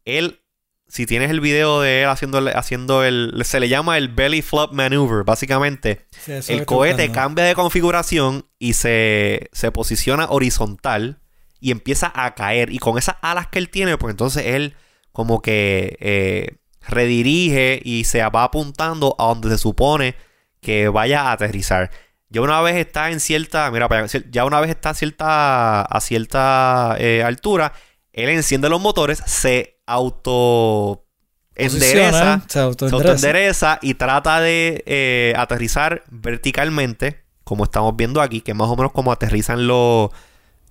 [0.05, 0.41] él,
[0.89, 4.43] si tienes el video de él haciendo, el- haciendo el, se le llama el belly
[4.43, 6.07] flop maneuver, básicamente.
[6.11, 11.21] Sí, El cohete cambia de configuración y se, se posiciona horizontal
[11.61, 12.73] y empieza a caer.
[12.73, 14.75] Y con esas alas que él tiene, pues entonces él
[15.17, 20.15] como que eh, redirige y se va apuntando a donde se supone
[20.61, 21.91] que vaya a aterrizar.
[22.29, 23.89] Ya una vez está en cierta, mira,
[24.31, 27.73] ya una vez está a cierta, a cierta eh, altura,
[28.13, 31.07] él enciende los motores, se auto
[31.55, 32.97] endereza, se autoendereza.
[32.97, 38.77] autoendereza y trata de eh, aterrizar verticalmente, como estamos viendo aquí, que es más o
[38.77, 40.11] menos como aterrizan los,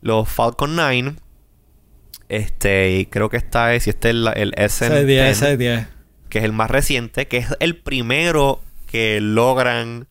[0.01, 1.15] los Falcon 9.
[2.29, 5.29] Este, y creo que esta es, y este es la- el Ese es 10, SN10,
[5.31, 5.87] ese es 10.
[6.29, 10.07] que es el más reciente, que es el primero que logran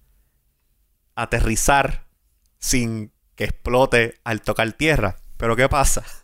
[1.17, 2.05] aterrizar
[2.59, 5.17] sin que explote al tocar tierra.
[5.37, 6.05] Pero ¿qué pasa?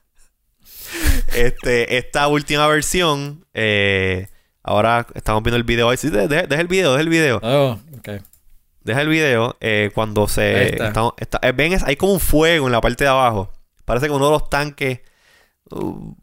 [1.35, 4.27] Este, esta última versión, eh,
[4.65, 5.89] ahora estamos viendo el video.
[5.89, 7.39] Ay, sí, de- de- deja el video, deja el video.
[7.43, 7.79] Oh.
[8.83, 10.71] Deja el video eh, cuando se...
[10.71, 10.89] está.
[10.89, 13.53] estamos- está- eh, ven, es- hay como un fuego en la parte de abajo.
[13.85, 15.01] Parece que uno de los tanques...
[15.71, 16.17] uh,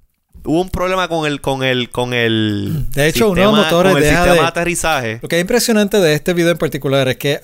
[0.43, 1.41] hubo un problema con el...
[1.41, 4.35] Con el, con el De hecho, uno de los sistema- motores con el deja sistema
[4.35, 5.19] de- de aterrizaje.
[5.21, 7.39] Lo que es impresionante de este video en particular es que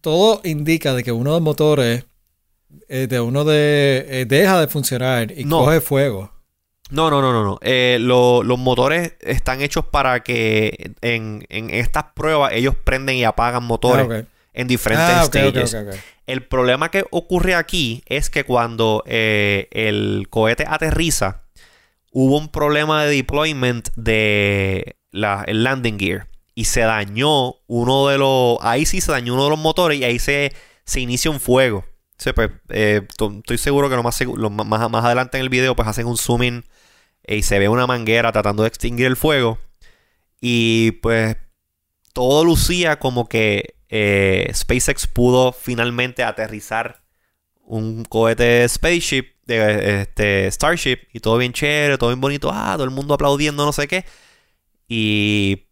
[0.00, 2.04] todo indica de que uno de los motores
[2.88, 5.58] eh, de uno de eh, deja de funcionar y No.
[5.64, 6.32] coge fuego.
[6.90, 7.44] No, no, no, no.
[7.44, 7.58] no.
[7.62, 13.24] Eh, lo- los motores están hechos para que en, en estas pruebas ellos prenden y
[13.24, 14.24] apagan motores Ah.
[14.52, 15.74] En diferentes Ah, stages.
[16.26, 21.44] El problema que ocurre aquí es que cuando eh, el cohete aterriza,
[22.12, 26.28] hubo un problema de deployment de la, el landing gear.
[26.54, 28.58] Y se dañó uno de los.
[28.62, 30.52] Ahí sí se dañó uno de los motores y ahí se,
[30.84, 31.84] se inicia un fuego.
[32.18, 35.50] Sí, pues, eh, to- estoy seguro que lo más, lo más, más adelante en el
[35.50, 36.64] video pues hacen un zoom in
[37.22, 39.58] eh, y se ve una manguera tratando de extinguir el fuego.
[40.40, 41.36] Y pues
[42.12, 47.02] todo lucía como que eh, SpaceX pudo finalmente aterrizar
[47.62, 52.84] un cohete spaceship, de, este, Starship, y todo bien chévere, todo bien bonito, ah, todo
[52.84, 54.04] el mundo aplaudiendo, no sé qué.
[54.88, 55.66] Y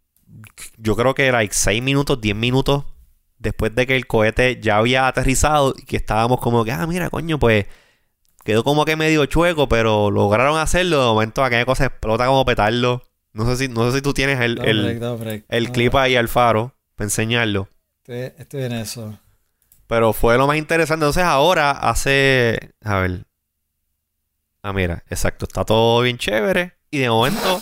[0.77, 2.85] yo creo que era like 6 minutos, 10 minutos
[3.39, 7.09] después de que el cohete ya había aterrizado y que estábamos como que, ah, mira,
[7.09, 7.65] coño, pues
[8.43, 11.01] quedó como que medio chueco, pero lograron hacerlo.
[11.01, 13.03] De momento aquella cosa explota como petardo.
[13.33, 16.75] No sé si, no sé si tú tienes el, el, el clip ahí al faro
[16.95, 17.69] para enseñarlo.
[18.07, 19.19] Estoy, estoy en eso.
[19.85, 21.03] Pero fue lo más interesante.
[21.03, 22.71] Entonces ahora hace...
[22.81, 23.25] A ver.
[24.61, 25.03] Ah, mira.
[25.09, 25.45] Exacto.
[25.45, 26.77] Está todo bien chévere.
[26.89, 27.61] Y de momento...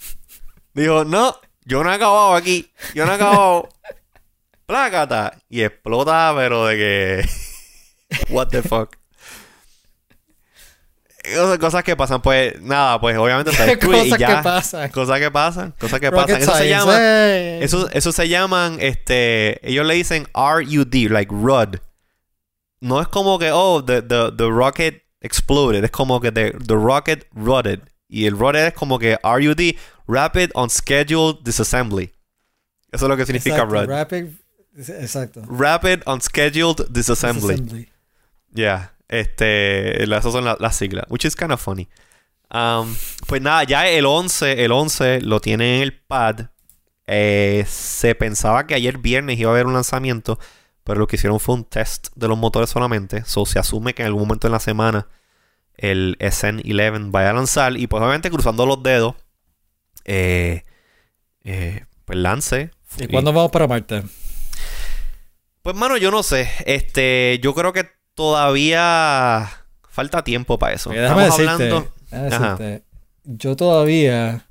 [0.72, 1.36] dijo, no.
[1.66, 2.72] Yo no he acabado aquí.
[2.94, 3.68] Yo no he acabado.
[4.66, 5.38] Plácata.
[5.50, 7.28] Y explota, pero de que...
[8.30, 8.96] What the fuck.
[11.34, 14.36] Cosas- Cosas que pasan, pues nada, pues obviamente ¿Qué sabes tú y cosas ya.
[14.36, 14.90] que pasan?
[14.90, 16.42] Cosas que pasan, cosas que Rocket pasan.
[16.42, 17.58] Eso se llama, eh.
[17.62, 21.76] eso, eso se llaman, este, ellos le dicen RUD, like RUD.
[22.80, 25.82] No es como que, oh, the, the, the rocket exploded.
[25.84, 27.80] Es como que the, the rocket rutted.
[28.08, 29.74] Y el rutted es como que RUD,
[30.06, 32.12] Rapid Unscheduled Disassembly.
[32.92, 33.88] Eso es lo que significa Exacto, RUD.
[33.88, 34.24] Rapid,
[34.76, 35.42] exacto.
[35.48, 37.54] Rapid Unscheduled Disassembly.
[37.54, 37.88] Assembly.
[38.54, 41.88] Yeah, este, esas son la- las siglas, which is kind of funny.
[42.52, 42.94] Um,
[43.26, 46.46] pues nada, ya el 11, el 11 lo tiene en el pad.
[47.06, 50.38] Eh, se pensaba que ayer viernes iba a haber un lanzamiento,
[50.84, 53.24] pero lo que hicieron fue un test de los motores solamente.
[53.24, 55.08] So se asume que en algún momento en la semana
[55.76, 59.14] el SN11 vaya a lanzar y pues obviamente cruzando los dedos,
[60.04, 60.62] eh,
[61.44, 62.70] eh, pues lance.
[62.98, 64.02] ¿Y cuándo vamos para Marte?
[65.62, 66.48] Pues, mano, yo no sé.
[66.64, 69.48] Este, yo creo que todavía
[69.88, 70.92] falta tiempo para eso.
[70.92, 71.92] Estamos decirte, hablando.
[72.10, 72.82] decirte,
[73.24, 74.46] yo todavía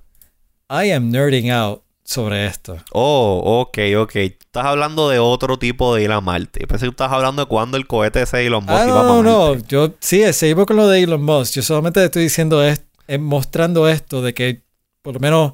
[0.69, 2.77] I am nerding out sobre esto.
[2.91, 4.15] Oh, ok, ok.
[4.15, 6.65] Estás hablando de otro tipo de ir a Marte.
[6.67, 9.09] Pensé que estás hablando de cuando el cohete ese de Elon Musk Ah, iba no,
[9.09, 9.65] para no, Marte.
[9.67, 11.55] yo sí, seguimos con lo de Elon Musk.
[11.55, 14.63] Yo solamente estoy diciendo es, es mostrando esto de que
[15.01, 15.53] por lo menos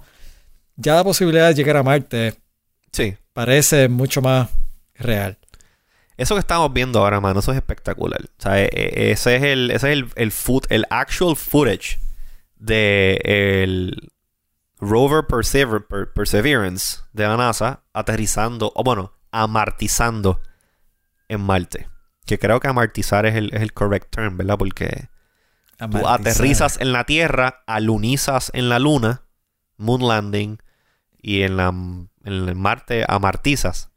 [0.76, 2.36] ya la posibilidad de llegar a Marte
[2.91, 3.16] Sí.
[3.34, 4.49] parece mucho más
[4.95, 5.38] real.
[6.22, 8.22] Eso que estamos viendo ahora, mano, eso es espectacular.
[8.22, 11.99] O sea, e- e- ese es el, ese es el, el, foot- el actual footage
[12.57, 14.11] de el
[14.80, 20.41] rover Persever- Per- Perseverance de la NASA aterrizando, o bueno, amartizando
[21.28, 21.88] en Marte.
[22.26, 24.57] Que creo que amartizar es el, es el correct term, ¿verdad?
[24.57, 25.09] Porque
[25.80, 29.24] tú aterrizas en la Tierra, alunizas en la Luna,
[29.78, 30.57] moon landing,
[31.24, 33.90] y en, la, en el Marte amartizas.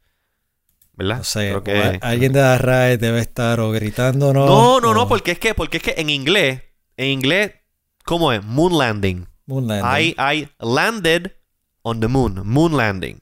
[0.97, 1.17] ¿Verdad?
[1.17, 4.45] No sé, Creo que- alguien de la RAE debe estar o gritándonos.
[4.47, 6.61] No, no, no, o porque es que, porque es que en inglés,
[6.97, 7.51] en inglés,
[8.05, 8.43] ¿cómo es?
[8.43, 9.27] Moon landing.
[9.45, 10.15] moon landing.
[10.17, 11.33] I, I landed
[11.81, 12.41] on the moon.
[12.45, 13.21] Moon landing.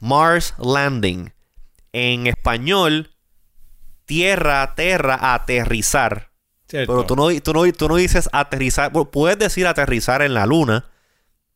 [0.00, 1.32] Mars landing.
[1.92, 3.10] En español,
[4.04, 6.30] tierra, tierra, aterrizar.
[6.68, 6.92] Cierto.
[6.92, 8.92] Pero tú no, tú, no, tú no dices aterrizar.
[8.92, 10.86] Puedes decir aterrizar en la luna,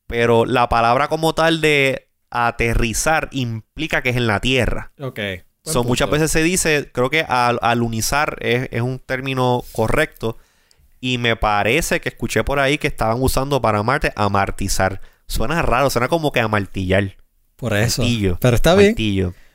[0.07, 4.93] pero la palabra como tal de aterrizar implica que es en la tierra.
[5.01, 5.20] Ok.
[5.64, 10.37] So, muchas veces se dice, creo que al, alunizar es, es un término correcto.
[11.01, 15.01] Y me parece que escuché por ahí que estaban usando para Marte amartizar.
[15.26, 17.16] Suena raro, suena como que amartillar.
[17.57, 18.03] Por eso.
[18.03, 18.95] martillo, Pero está bien.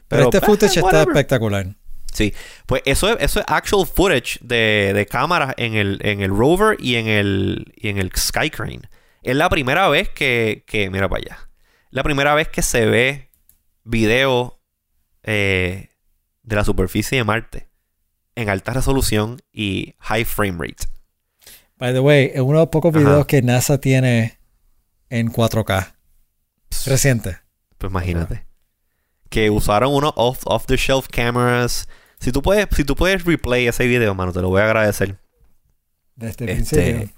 [0.08, 1.76] Pero, este eh, footage está espectacular.
[2.14, 2.34] Sí,
[2.66, 6.78] pues eso es, eso es actual footage de, de cámaras en el, en el rover
[6.80, 8.82] y en el, y en el Sky Crane.
[9.22, 11.47] Es la primera vez que, que mira para allá,
[11.92, 13.30] la primera vez que se ve
[13.84, 14.60] video
[15.24, 15.90] eh,
[16.44, 17.70] de la superficie de Marte
[18.36, 20.86] en alta resolución y high frame rate.
[21.78, 23.00] By the way, es uno de los pocos Ajá.
[23.04, 24.40] videos que NASA tiene
[25.10, 25.94] en 4K.
[26.86, 27.38] Reciente.
[27.78, 28.46] Pues imagínate.
[29.30, 31.88] Que usaron unos off, off the shelf cameras.
[32.20, 35.18] Si tú puedes, si tú puedes replay ese video, mano, te lo voy a agradecer.
[36.16, 37.16] Desde el Este, principio.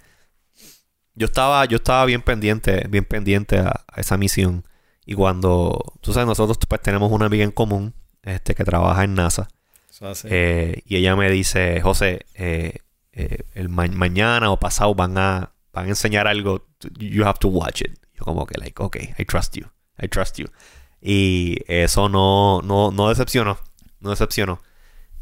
[1.20, 4.64] Yo estaba, yo estaba bien pendiente, bien pendiente a, a esa misión.
[5.06, 7.94] Y cuando, tú sabes, nosotros pues tenemos una amiga en común,
[8.24, 9.50] este, que trabaja en NASA.
[10.32, 12.78] Eh, y ella me dice, José, eh,
[13.12, 16.66] eh, el ma- mañana o pasado van a, van a enseñar algo.
[16.98, 17.98] You have to watch it.
[18.14, 19.66] Yo como que, like, ok, I trust you.
[20.02, 20.46] I trust you.
[21.02, 23.58] Y eso no, no, no decepcionó.
[24.00, 24.62] No decepcionó.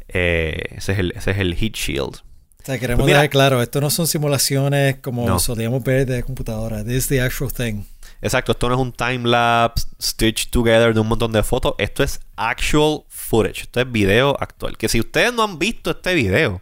[0.06, 2.22] Eh, ese, es el, ese es el heat shield.
[2.68, 5.38] Sea, queremos pues mira- dejar claro, esto no son simulaciones como No.
[5.38, 6.84] solíamos ver de computadora.
[6.84, 7.82] This is the actual thing.
[8.20, 11.74] Exacto, esto no es un time lapse stitched together de un montón de fotos.
[11.78, 13.62] Esto es actual footage.
[13.62, 14.76] Esto es video actual.
[14.76, 16.60] Que si ustedes no han visto este video,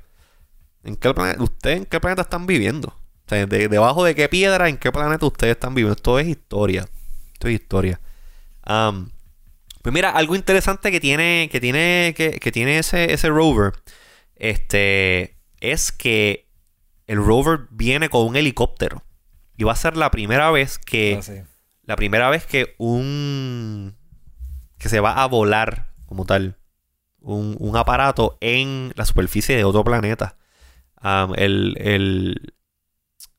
[0.84, 2.88] ¿en qué planeta, ¿ustedes en qué planeta están viviendo?
[2.88, 5.96] O sea, de- debajo de qué piedra, en qué planeta ustedes están viviendo.
[5.96, 6.86] Esto es historia.
[7.32, 8.00] Esto es historia.
[8.62, 9.10] Am,
[9.82, 13.72] pues mira, algo interesante que tiene, que tiene, que, que tiene ese, ese rover,
[14.34, 16.46] este, es que
[17.06, 19.02] el rover viene con un helicóptero.
[19.56, 21.34] Y va a ser la primera vez que Ah, sí.
[21.84, 23.96] la primera vez que un
[24.78, 26.56] que se va a volar como tal
[27.20, 30.36] un, un aparato en la superficie de otro planeta
[31.36, 32.54] el, el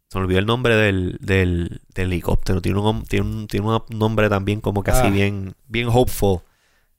[0.09, 3.83] se me olvidó el nombre del, del, del helicóptero tiene un, tiene un tiene un
[3.89, 5.11] nombre también como que así Ah.
[5.11, 6.39] bien bien hopeful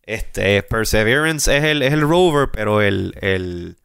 [0.02, 3.76] este Perseverance es el, es el rover pero el, el,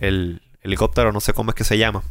[0.00, 2.02] el helicóptero no sé cómo es que se llama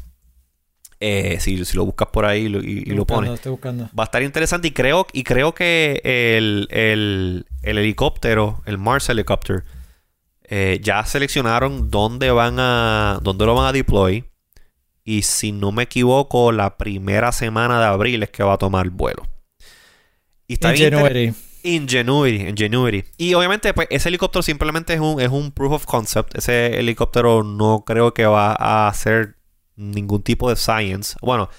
[1.00, 3.34] Eh, si, si lo buscas por ahí y lo- y, y Estoy lo buscando, pones
[3.34, 3.90] Estoy buscando.
[4.00, 9.10] Va a estar interesante y creo, y creo que el, el- el helicóptero, el Mars
[9.10, 9.66] Helicopter,
[10.44, 14.24] eh, ya seleccionaron dónde van a, dónde lo van a deploy.
[15.06, 18.90] y si no me equivoco, la primera semana de abril es que va a tomar
[18.90, 19.24] vuelo.
[20.48, 21.34] Y está Ingenuity.
[21.64, 23.04] Ingenuity, Ingenuity.
[23.18, 26.38] Y obviamente, pues, ese helicóptero simplemente es un, es un proof of concept.
[26.38, 29.38] Ese helicóptero no creo que va a hacer
[29.76, 31.16] ningún tipo de science.
[31.22, 31.50] Bueno,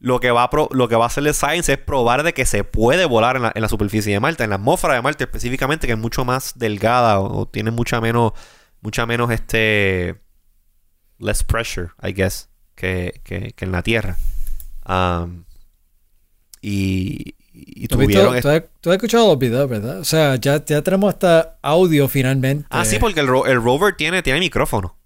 [0.00, 3.04] lo que va a, lo que va a science es probar de que se puede
[3.04, 6.24] volar en la, superficie de Marte, en la atmósfera de Marte específicamente, que es mucho
[6.24, 8.32] más delgada o, tiene mucha menos,
[8.80, 10.20] mucha menos este,
[11.18, 14.16] less pressure, I guess, que, que, en la Tierra.
[14.88, 15.44] Um,
[16.62, 17.34] y,
[17.66, 18.40] y tuvieron...
[18.80, 19.98] ¿Tú, has, escuchado los videos, ¿verdad?
[19.98, 22.66] O sea, ya, ya tenemos hasta audio finalmente.
[22.70, 24.96] Ah, sí, porque el, el rover tiene, tiene micrófono.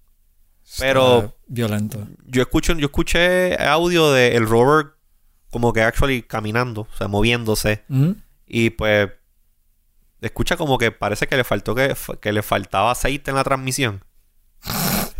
[0.79, 1.35] Pero.
[1.47, 2.07] violento.
[2.25, 4.93] Yo escucho, yo escuché audio del el rover
[5.51, 7.83] como que actually caminando, o sea, moviéndose.
[8.47, 9.09] Y pues.
[10.21, 14.05] Escucha como que parece que le faltó que, que le faltaba aceite en la transmisión.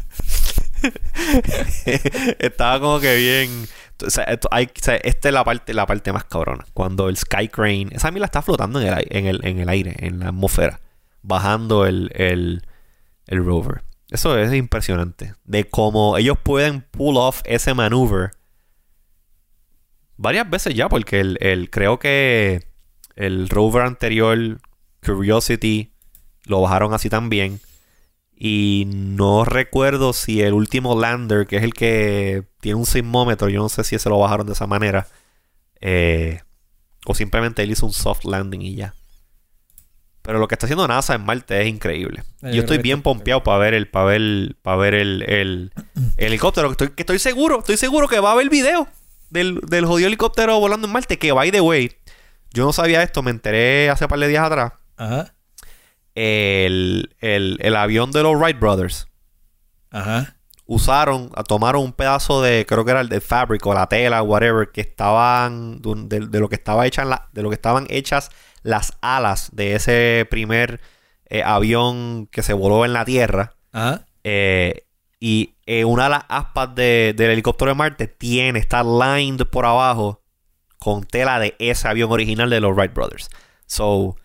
[2.39, 3.67] Estaba como que bien.
[4.03, 6.65] O esta es la parte, la parte más cabrona.
[6.73, 7.87] Cuando el Sky Crane.
[7.91, 10.81] Esa mila está flotando en el, en el, en el aire, en la atmósfera.
[11.21, 12.65] Bajando el, el,
[13.27, 13.83] el rover.
[14.09, 15.35] Eso es impresionante.
[15.43, 18.31] De cómo ellos pueden pull off ese maneuver
[20.17, 22.65] varias veces ya, porque el, creo que
[23.15, 24.37] el rover anterior,
[25.05, 25.91] Curiosity,
[26.45, 27.59] lo bajaron así también.
[28.35, 33.61] Y no recuerdo si el último lander, que es el que tiene un sismómetro, yo
[33.61, 35.07] no sé si ese lo bajaron de esa manera.
[35.79, 36.41] Eh,
[37.05, 38.95] o simplemente él hizo un soft landing y ya.
[40.21, 42.23] Pero lo que está haciendo NASA en Marte es increíble.
[42.41, 45.71] Yo, estoy bien pompeado para ver el, para ver, para ver el,
[46.15, 46.69] helicóptero.
[46.69, 48.87] Que estoy, que estoy seguro, estoy seguro que va a haber video
[49.29, 51.19] del, del jodido helicóptero volando en Marte.
[51.19, 51.91] Que by the way,
[52.53, 54.73] yo no sabía esto, me enteré hace un par de días atrás.
[54.95, 55.33] Ajá.
[56.15, 59.07] El, el avión de los Wright Brothers.
[59.93, 60.35] Ajá.
[60.65, 64.71] Usaron, tomaron un pedazo de, creo que era el de fabric o la tela, whatever,
[64.71, 68.29] que estaban, de, lo que estaba hecha la, de lo que estaban hechas
[68.63, 70.79] las alas de ese primer
[71.25, 73.55] eh, avión que se voló en la Tierra.
[74.23, 74.87] Eh,
[75.19, 80.21] y eh, una de las aspas del helicóptero de Marte tiene, está lined por abajo
[80.79, 83.29] con tela de ese avión original de los Wright Brothers.
[83.65, 84.15] So,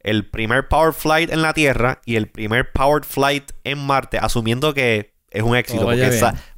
[0.00, 4.74] el primer power flight en la Tierra y el primer powered flight en Marte, asumiendo
[4.74, 5.86] que es un éxito.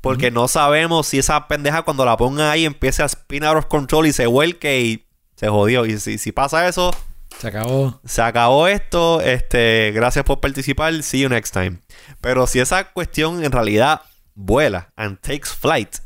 [0.01, 3.67] porque, no sabemos si esa pendeja cuando la ponga ahí empieza a spin out of
[3.67, 5.87] control y se vuelque y se jodió.
[5.87, 6.93] Y si, si pasa eso,
[7.39, 8.01] se acabó.
[8.05, 9.21] Se acabó esto.
[9.21, 11.03] Este, gracias por participar.
[11.03, 11.79] See you next time.
[12.21, 14.03] Pero si esa cuestión en realidad
[14.35, 15.97] vuela and takes flight,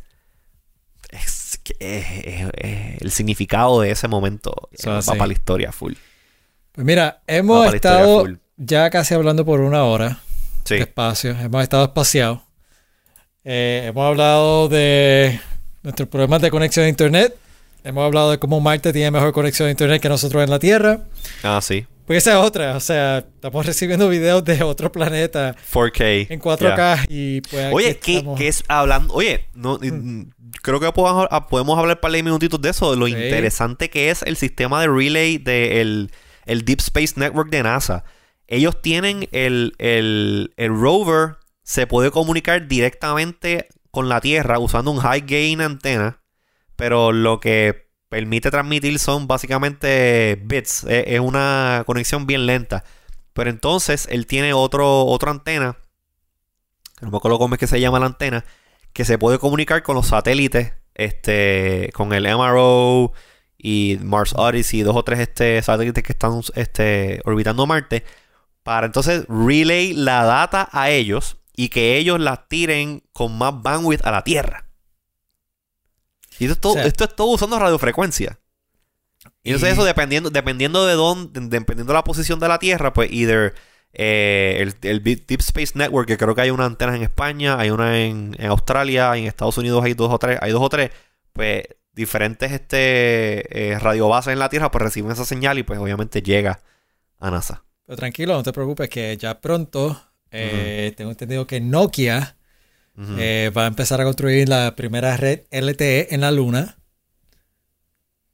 [1.11, 5.95] es, el significado de ese momento va para la historia full.
[6.75, 10.19] Pues mira, hemos estado ya casi hablando por una hora
[10.69, 11.31] de espacio.
[11.31, 12.41] Hemos estado espaciados.
[13.45, 15.39] Eh, hemos hablado de
[15.85, 17.37] nuestros problemas de conexión a internet.
[17.85, 21.05] Hemos hablado de cómo Marte tiene mejor conexión a internet que nosotros en la Tierra.
[21.45, 21.87] Ah, sí.
[22.07, 27.07] Pues esa es otra, o sea, estamos recibiendo videos de otro planeta 4K en 4K
[27.09, 29.15] y pues Oye, ¿qué, es hablando?
[29.15, 30.25] Oye, no mm.
[30.61, 34.11] creo que podemos, ah, podemos hablar para de minutitos de eso, de lo interesante que
[34.11, 36.11] es el sistema de relay del
[36.47, 38.05] el Deep Space Network de NASA.
[38.47, 44.99] Ellos tienen el, el, el rover se puede comunicar directamente con la Tierra usando un
[44.99, 46.21] high gain antena
[46.77, 50.85] pero lo que permite transmitir son básicamente bits.
[50.85, 52.85] Es, una conexión bien lenta.
[53.33, 55.79] Pero entonces él tiene otro, otra antena,
[57.01, 58.45] no me acuerdo que se llama la antena,
[58.93, 63.13] que se puede comunicar con los satélites, este, con el MRO
[63.67, 68.05] y Mars Odyssey, dos o tres este, satélites que están este, orbitando Marte,
[68.63, 74.05] para entonces relay la data a ellos y que ellos la tiren con más bandwidth
[74.05, 74.69] a la Tierra.
[76.39, 78.39] Y esto es todo, usando radiofrecuencia.
[79.43, 83.11] Y entonces eso dependiendo, dependiendo de dónde, dependiendo de la posición de la Tierra, pues
[83.11, 83.55] either
[83.95, 87.99] eh, el, Deep Space Network, que creo que hay una antena en España, hay una
[87.99, 90.91] en, Australia, en Estados Unidos hay dos o tres, hay dos o tres,
[91.33, 96.23] pues diferentes este eh, radiobases en la Tierra pues reciben esa señal y pues obviamente
[96.23, 96.61] llega
[97.19, 97.65] a NASA.
[97.87, 102.37] Pero tranquilo, no te preocupes que ya pronto eh, tengo entendido que Nokia
[103.19, 106.77] eh, va a empezar a construir la primera red LTE en la Luna.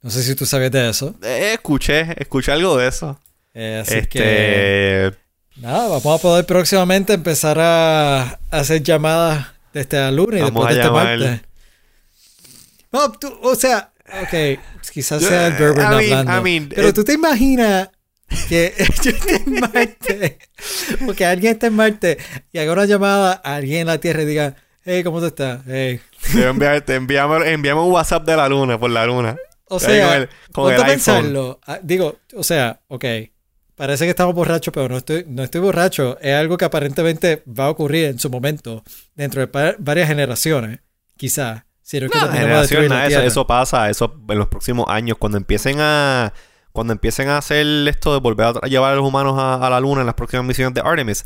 [0.03, 1.15] No sé si tú sabías de eso.
[1.23, 3.21] Eh, escuché, escuché algo de eso.
[3.55, 5.07] Así que.
[5.07, 5.19] Este,
[5.57, 10.81] nada, vamos a poder próximamente empezar a, hacer llamadas desde la Luna y después de
[10.81, 11.50] este.
[12.93, 14.59] No, tú, o sea, ok,
[14.93, 16.33] quizás sea el Berber hablando.
[16.75, 17.91] pero tú te imaginas
[18.49, 20.39] que yo esté en Marte,
[21.07, 22.19] porque alguien está en Marte
[22.53, 25.61] y haga una llamada a alguien en la Tierra y diga, Hey, ¿cómo te estás?
[25.67, 26.01] Hey.
[26.33, 29.37] Te envia- te enviamos, enviamos un WhatsApp de la luna, por la luna.
[29.67, 31.61] O sea, con el- con el pensarlo.
[31.67, 33.05] Ah, Digo, o sea, ok.
[33.77, 36.19] Parece que estamos borrachos, pero no estoy, no estoy borracho.
[36.21, 38.83] Es algo que aparentemente va a ocurrir en su momento,
[39.15, 40.81] dentro de varias generaciones,
[41.17, 41.63] quizás.
[41.93, 42.19] No es que
[42.89, 46.33] No, de eso, eso pasa, eso en los próximos años, cuando empiecen a
[46.73, 49.81] cuando empiecen a hacer esto de volver a llevar a los humanos a, a la
[49.81, 51.25] luna en las próximas misiones de Artemis,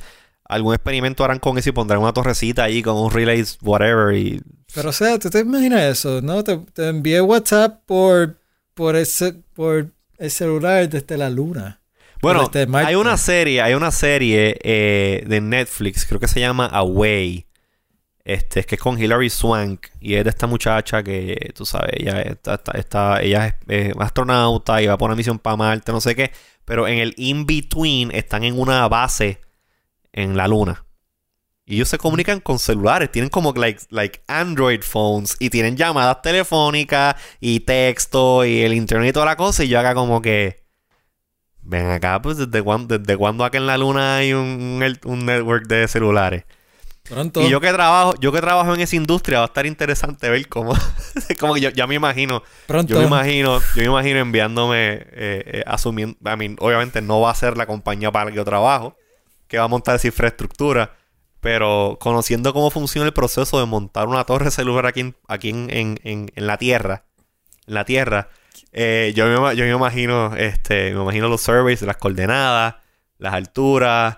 [0.49, 4.43] algún experimento harán con eso y pondrán una torrecita ahí con un relay, whatever, y
[4.75, 6.21] Pero o sea, ¿tú te imaginas eso?
[6.23, 6.45] ¿No?
[6.45, 8.39] Te, te envié WhatsApp por,
[8.75, 11.81] por, ese, por el celular desde la luna.
[12.21, 17.47] Bueno, hay una serie, hay una serie eh, de Netflix, creo que se llama Away.
[18.25, 21.93] Este, es que es con Hilary Swank y es de esta muchacha que, tú sabes,
[21.99, 26.01] ella está, está- está- ella es astronauta y va por una misión para Marte, no
[26.01, 26.33] sé qué,
[26.65, 29.41] pero en el in-between están en una base
[30.13, 30.87] en la luna.
[31.67, 36.23] Y ellos se comunican con celulares, tienen como like, like Android phones y tienen llamadas
[36.23, 40.65] telefónicas y texto y el internet y toda la cosa y yo acá como que...
[41.63, 45.67] Ven acá, pues ¿desde cuándo, desde cuándo acá en la luna hay un, un network
[45.67, 46.45] de celulares?
[47.09, 47.43] Pronto.
[47.43, 50.49] Y yo que trabajo, yo que trabajo en esa industria va a estar interesante ver
[50.49, 50.73] cómo,
[51.41, 52.95] como que yo ya me imagino, pronto.
[52.95, 57.31] yo me imagino, yo me imagino enviándome, eh, eh, asumiendo, I mean, obviamente no va
[57.31, 58.97] a ser la compañía para la que yo trabajo,
[59.49, 60.95] que va a montar esa infraestructura,
[61.41, 65.69] pero conociendo cómo funciona el proceso de montar una torre celular aquí en, aquí en,
[65.71, 67.05] en, en- en la Tierra,
[67.67, 68.31] en la Tierra,
[68.73, 72.77] eh, yo, me, yo me imagino, este, me imagino los surveys, las coordenadas,
[73.19, 74.17] las alturas,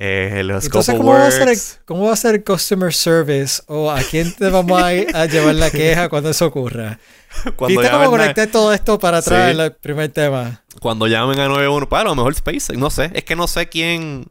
[0.00, 1.58] eh, los Entonces, ¿cómo va, a ser.
[1.84, 3.62] ¿cómo va a ser el customer service?
[3.66, 6.98] ¿O a quién te vamos a, llevar la queja cuando eso ocurra?
[7.56, 9.60] Cuando ¿Viste cómo llamen a- conecté todo esto para atrás Sí.
[9.60, 10.64] el primer tema?
[10.80, 13.10] Cuando llamen a 91, pues a lo mejor SpaceX, no sé.
[13.12, 14.26] Es que no sé quién.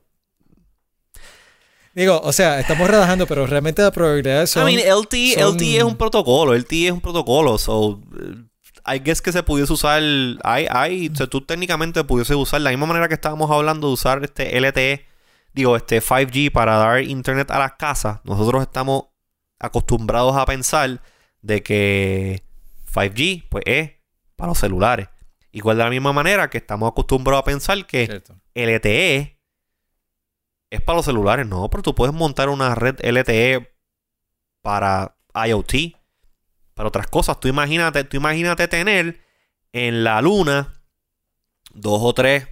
[1.94, 4.70] Digo, o sea, estamos relajando, pero realmente las probabilidades son...
[4.70, 6.54] I mean, LTE, son- LTE es un protocolo.
[6.56, 7.58] LTE es un protocolo.
[7.58, 10.02] So, eh, I guess que se pudiese usar.
[10.02, 14.60] O sea, tú técnicamente pudiese usar la misma manera que estábamos hablando de usar este
[14.60, 15.06] LTE,
[15.58, 18.20] digo, este 5G para dar internet a las casas.
[18.24, 19.06] Nosotros estamos
[19.60, 21.02] acostumbrados a pensar
[21.42, 22.44] de que
[22.94, 23.92] 5G, pues es
[24.36, 25.10] para los celulares.
[25.52, 28.40] Igual de la misma manera que estamos acostumbrados a pensar que Cierto.
[28.54, 29.42] LTE
[30.70, 33.74] es para los celulares, no, pero tú puedes montar una red LTE
[34.62, 35.98] para IoT,
[36.76, 37.40] para otras cosas.
[37.40, 39.22] Tú imagínate, tú imagínate tener
[39.72, 40.84] en la luna
[41.74, 42.48] dos o tres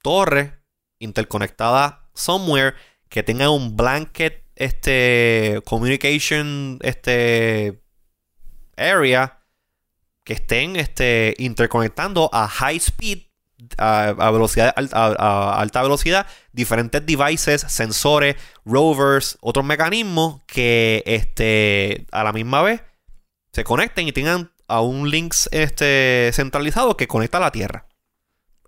[0.00, 0.52] torres
[0.98, 2.74] interconectadas somewhere
[3.08, 7.80] que tengan un blanket este communication este
[8.76, 9.38] area
[10.24, 13.26] que estén este interconectando a high speed
[13.78, 22.06] a, a velocidad a, a alta velocidad diferentes devices, sensores, rovers, otros mecanismos que este
[22.12, 22.82] a la misma vez
[23.52, 27.86] se conecten y tengan a un link este centralizado que conecta a la Tierra.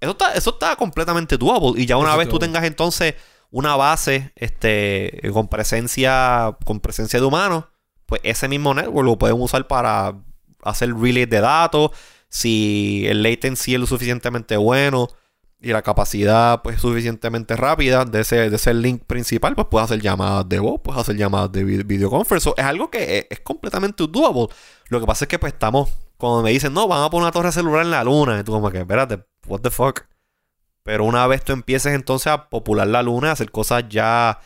[0.01, 1.80] Eso está, eso está completamente doable.
[1.80, 3.14] Y ya una vez tú tengas entonces
[3.51, 7.64] una base este, con presencia con presencia de humanos,
[8.07, 10.14] pues ese mismo network lo pueden usar para
[10.62, 11.90] hacer relay de datos.
[12.28, 15.09] Si el latency es lo suficientemente bueno
[15.61, 20.01] y la capacidad pues suficientemente rápida de ese, de ese link principal, pues puedes hacer
[20.01, 22.44] llamadas de voz, puedes hacer llamadas de vi- videoconference.
[22.44, 24.49] So, es algo que es, es completamente doable.
[24.88, 27.32] Lo que pasa es que pues estamos, cuando me dicen, no, van a poner una
[27.32, 30.03] torre celular en la luna, y tú como que, espérate, what the fuck.
[30.89, 34.41] Pero una vez tú empieces entonces a popular la luna, a hacer cosas ya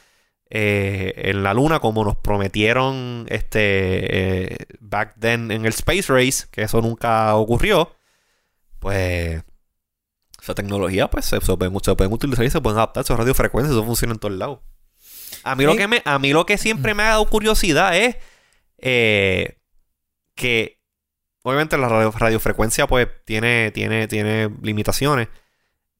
[0.50, 6.48] eh, en la luna como nos prometieron este eh, back then en el Space Race,
[6.50, 7.94] que eso nunca ocurrió,
[8.80, 9.44] pues
[10.42, 13.76] esa tecnología pues se, se pueden, se pueden utilizar y se pueden adaptar, sus radiofrecuencias,
[13.76, 14.58] eso funciona en todos lados.
[15.44, 18.16] A mí, lo que me, a mí lo que siempre me ha dado curiosidad es
[18.78, 19.58] eh,
[20.34, 20.80] que
[21.42, 25.28] obviamente la radio- radiofrecuencia pues tiene, tiene, tiene limitaciones,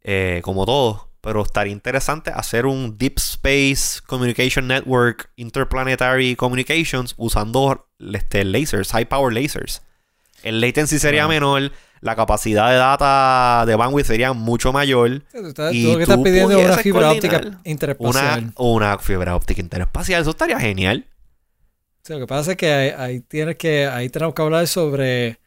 [0.05, 7.87] eh, como todo, pero estaría interesante hacer un Deep Space Communication Network Interplanetary Communications usando
[8.13, 9.83] este, lasers, high power lasers.
[10.43, 15.23] El latency sería menor, la capacidad de data de bandwidth sería mucho mayor.
[15.31, 18.41] Tú, estás- Y tú lo que estás pidiendo una fibra óptica interespacial.
[18.41, 21.07] Una, una fibra óptica interespacial, eso estaría genial.
[22.03, 25.39] Sí, lo que pasa es que ahí, ahí tienes que, ahí tenemos que hablar sobre,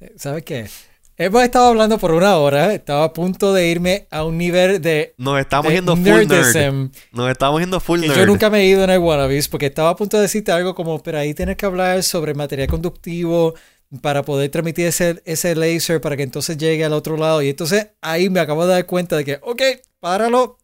[0.00, 0.68] eh, ¿sabes qué?
[1.16, 5.14] Hemos estado hablando por una hora, estaba a punto de irme a un nivel de,
[5.16, 6.90] Nos estamos de yendo full nerd.
[7.12, 8.16] Nos estamos yendo full nerd.
[8.16, 10.74] yo nunca me he ido en el Wannabes, porque estaba a punto de decirte algo
[10.74, 13.54] como, pero ahí tienes que hablar sobre material conductivo
[14.02, 17.42] para poder transmitir ese, ese laser para que entonces llegue al otro lado.
[17.42, 19.62] Y entonces ahí me acabo de dar cuenta de que, ok,
[20.00, 20.58] páralo,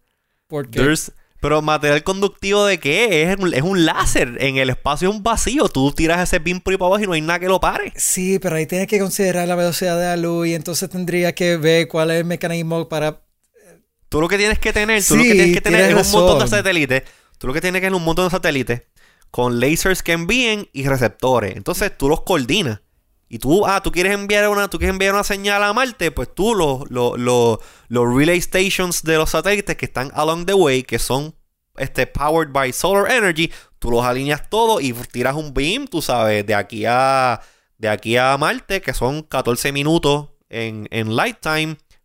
[0.48, 3.22] porque There's, Pero material conductivo de qué?
[3.22, 4.36] Es un, es un láser.
[4.40, 5.68] En el espacio es un vacío.
[5.68, 7.92] Tú tiras ese beam por ahí para abajo y no hay nada que lo pare.
[7.96, 11.56] Sí, pero ahí tienes que considerar la velocidad de la luz y entonces tendría que
[11.56, 13.22] ver cuál es el mecanismo para...
[14.10, 16.40] Tú lo que tienes que tener, tú lo que tienes que tener es un montón
[16.40, 17.02] de satélites.
[17.38, 18.82] Tú lo que tienes que tener es un montón de satélites
[19.30, 21.56] con lasers que envíen y receptores.
[21.56, 22.80] Entonces tú los coordinas.
[23.30, 26.34] Y tú, ah, tú quieres enviar una, tú quieres enviar una señal a Marte, pues
[26.34, 27.58] tú los, los, los,
[27.88, 31.34] los relay stations de los satélites que están along the way, que son
[31.76, 36.44] este, powered by solar energy, tú los alineas todo y tiras un beam, tú sabes,
[36.44, 37.40] de aquí a,
[37.78, 41.38] de aquí a Marte, que son 14 minutos en, en light.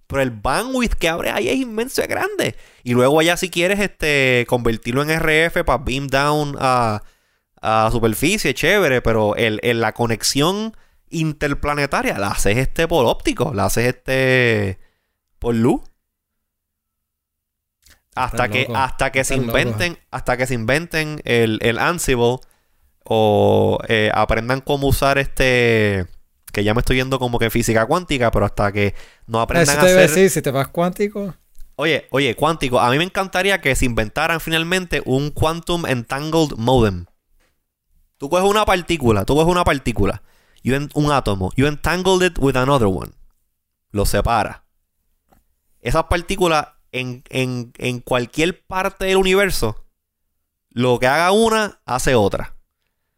[0.07, 2.55] Pero el bandwidth que abre ahí es inmenso, es grande.
[2.83, 7.01] Y luego allá si quieres este, convertirlo en RF para beam down a,
[7.61, 9.01] a superficie, chévere.
[9.01, 10.75] Pero el, el- la conexión
[11.09, 14.79] interplanetaria la haces este por óptico, la haces este
[15.39, 15.81] por luz.
[18.15, 22.37] Hasta que, hasta que se inventen, hasta que se inventen el, el Ansible
[23.03, 26.07] o eh, aprendan cómo usar este
[26.55, 28.95] que ya me estoy yendo como que física cuántica, pero hasta que
[29.27, 31.35] no aprendan Eso a te a hacer decir, si te vas cuántico.
[31.75, 37.05] Oye, oye, cuántico, a mí me encantaría que se inventaran finalmente un quantum entangled modem.
[38.17, 40.23] Tú coges una partícula, tú coges una partícula,
[40.65, 43.11] y un, un átomo, you entangled it with another one.
[43.91, 44.65] Lo separa.
[45.79, 49.85] Esas partículas en, en, en cualquier parte del universo,
[50.71, 52.55] lo que haga una, hace otra.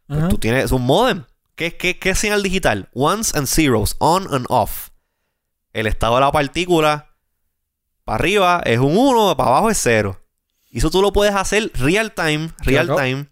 [0.06, 1.24] Pues tú tienes un modem.
[1.54, 2.90] ¿Qué, qué, qué es señal digital?
[2.92, 4.90] Ones and zeros, on and off.
[5.72, 7.14] El estado de la partícula,
[8.04, 10.20] para arriba es un 1, para abajo es 0.
[10.70, 13.00] Y eso tú lo puedes hacer real time, real Claro.
[13.02, 13.26] time,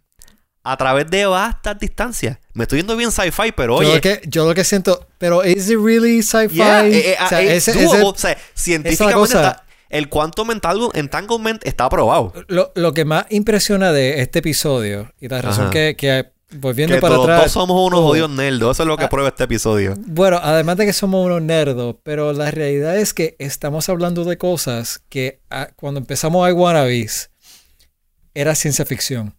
[0.62, 2.38] a través de vastas distancias.
[2.56, 3.94] Me estoy yendo bien sci-fi, pero yo, oye.
[3.96, 6.54] lo que, yo lo que siento, pero ¿is it really sci-fi?
[6.56, 7.96] yeah, eh, eh, o sea, eh, ese- doable.
[7.98, 12.32] ese- o sea, científicamente está- el quantum entangle- entanglement está aprobado.
[12.48, 15.70] lo, lo que más impresiona de este episodio, y la razón Ajá.
[15.72, 17.42] que, que volviendo Que para todos atrás.
[17.44, 18.76] dos somos unos oh, jodidos nerdos.
[18.76, 19.08] Eso es lo que Ah.
[19.10, 19.94] prueba este episodio.
[20.06, 24.38] Bueno, además de que somos unos nerdos, pero la realidad es que estamos hablando de
[24.38, 27.30] cosas que ah, cuando empezamos a Wannabes
[28.34, 29.34] era ciencia ficción.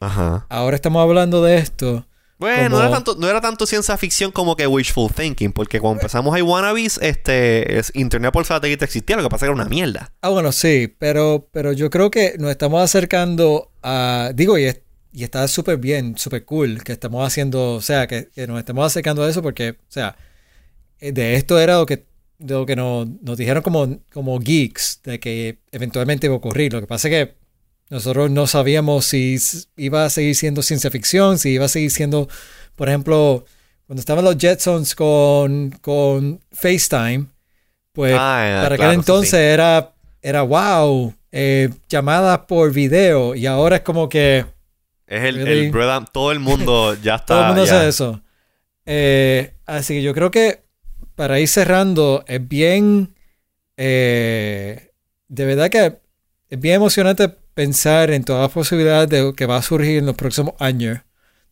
[0.00, 0.46] Ajá.
[0.48, 2.06] Ahora estamos hablando de esto.
[2.42, 5.78] Bueno, Como- no, era tanto, no era tanto ciencia ficción como que wishful thinking, porque
[5.80, 9.52] cuando empezamos a Wannabes, este, es- Internet por satélite existía, lo que pasa es que
[9.54, 10.12] era una mierda.
[10.22, 14.32] Ah, bueno, sí, pero, pero yo creo que nos estamos acercando a.
[14.34, 14.80] Digo, y, es-
[15.12, 18.84] y está súper bien, súper cool que estamos haciendo, o sea, que, que nos estamos
[18.86, 20.16] acercando a eso porque, o sea,
[21.00, 22.04] eh, de esto era lo que,
[22.38, 26.72] de lo que nos, nos dijeron como, como geeks, de que eventualmente iba a ocurrir.
[26.72, 27.41] Lo que pasa es que
[27.92, 29.36] nosotros no sabíamos si
[29.76, 32.26] iba a seguir siendo ciencia ficción, si iba a seguir siendo,
[32.74, 33.44] por ejemplo,
[33.86, 37.26] cuando estaban los Jetsons con, con FaceTime,
[37.92, 39.36] pues Ah, para claro, aquel entonces sí.
[39.36, 44.46] era, era wow, eh, llamadas por video y ahora es como que
[45.06, 45.66] Es el, Really?
[45.66, 47.26] el todo el mundo ya está.
[47.26, 47.76] todo el mundo ya.
[47.78, 48.22] hace eso.
[48.86, 50.62] Eh, así que yo creo que
[51.14, 53.14] para ir cerrando es bien,
[53.76, 54.92] eh,
[55.28, 55.98] de verdad que
[56.48, 60.16] es bien emocionante pensar en todas las posibilidades de que va a surgir en los
[60.16, 60.98] próximos años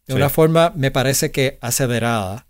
[0.07, 0.17] de Sí.
[0.17, 2.47] una forma, me parece que acelerada.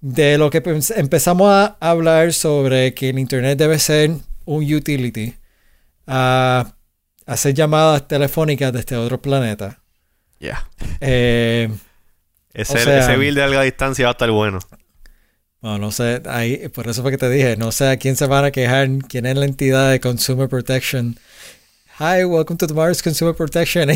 [0.00, 0.62] De lo que
[0.96, 4.10] empezamos a hablar sobre que el Internet debe ser
[4.44, 5.34] un utility,
[6.06, 6.74] a
[7.26, 9.80] hacer llamadas telefónicas desde otro planeta.
[10.40, 10.68] Ya.
[11.00, 11.68] Eh,
[12.54, 14.58] Ese, O sea- ese build de larga distancia va a estar bueno.
[15.60, 18.26] bueno, no sé, ahí, por eso fue que te dije, no sé a quién se
[18.26, 21.18] van a quejar, quién es la entidad de Consumer Protection.
[21.98, 23.90] Hi, welcome to the Mars Consumer Protection.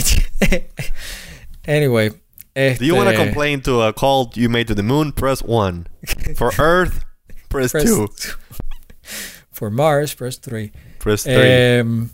[1.65, 2.11] anyway.
[2.55, 5.13] Do you want to este, complain to a call you made to the moon?
[5.13, 5.87] Press 1.
[6.35, 7.05] For Earth,
[7.49, 8.09] press press- 2.
[9.53, 10.73] For Mars, press 3.
[10.99, 11.33] Press 3.
[11.35, 12.11] Em,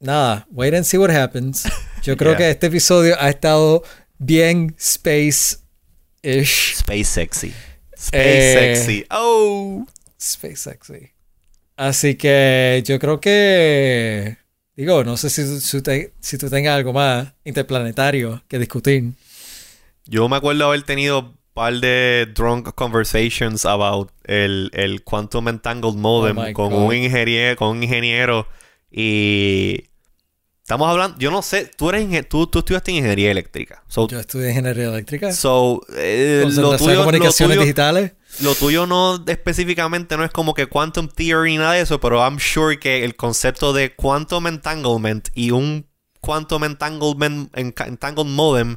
[0.00, 1.66] nada, wait and see what happens.
[2.02, 2.38] Yo creo Yeah.
[2.38, 3.82] que este episodio ha estado
[4.18, 6.76] bien space-ish.
[6.76, 7.52] Space sexy.
[7.94, 9.04] Space eh, sexy.
[9.10, 9.86] Oh.
[10.18, 11.10] Space sexy.
[11.76, 14.38] Así que yo creo que.
[14.80, 19.12] Digo, no sé si, si, te- si tú tengas algo más interplanetario que discutir.
[20.06, 25.96] Yo me acuerdo haber tenido un par de drunk conversations about el, el Quantum Entangled
[25.96, 26.86] Modem Oh con, God.
[26.86, 28.46] un ingeniero, con un ingeniero
[28.90, 29.84] y
[30.62, 33.84] estamos hablando, yo no sé, tú eres tú, tú estudiaste ingeniería eléctrica.
[33.86, 35.30] So, Yo estudié ingeniería eléctrica.
[35.34, 38.12] so, eh, lo, tuyo, comunicaciones tuyo, digitales.
[38.40, 42.18] Lo tuyo no específicamente no es como que quantum theory ni nada de eso, pero
[42.26, 45.86] I'm sure que el concepto de quantum entanglement y un
[46.20, 48.76] quantum entanglement entangled modem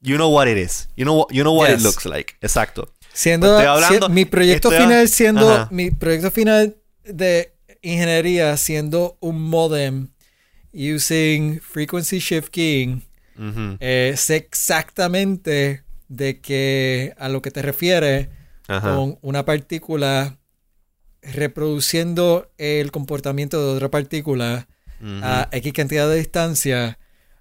[0.00, 0.88] You know what it is.
[0.94, 2.34] You know what, you know what it looks like.
[2.40, 2.88] Exacto.
[3.12, 5.68] Siendo, hablando- si- mi proyecto estoy- final siendo Ajá.
[5.72, 7.52] mi proyecto final de
[7.82, 10.08] ingeniería siendo un modem
[10.72, 13.02] using frequency shift keying,
[13.36, 13.76] Ujú.
[13.80, 18.28] eh, sé exactamente de que a lo que te refieres
[18.66, 18.94] Ajá.
[18.94, 20.38] con una partícula
[21.22, 24.68] reproduciendo el comportamiento de otra partícula
[25.22, 26.98] a X cantidad de distancia,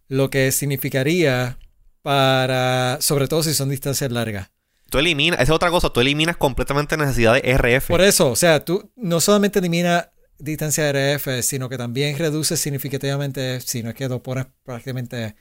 [0.08, 1.58] lo que significaría
[2.04, 4.52] para, sobre todo si son distancias largas.
[4.90, 7.88] Tú eliminas, esa es otra cosa, tú eliminas completamente la necesidad de RF.
[7.88, 10.10] Por eso, o sea, tú no solamente eliminas
[10.40, 15.36] distancia RF, sino que también reduce significativamente, si no es que lo pones prácticamente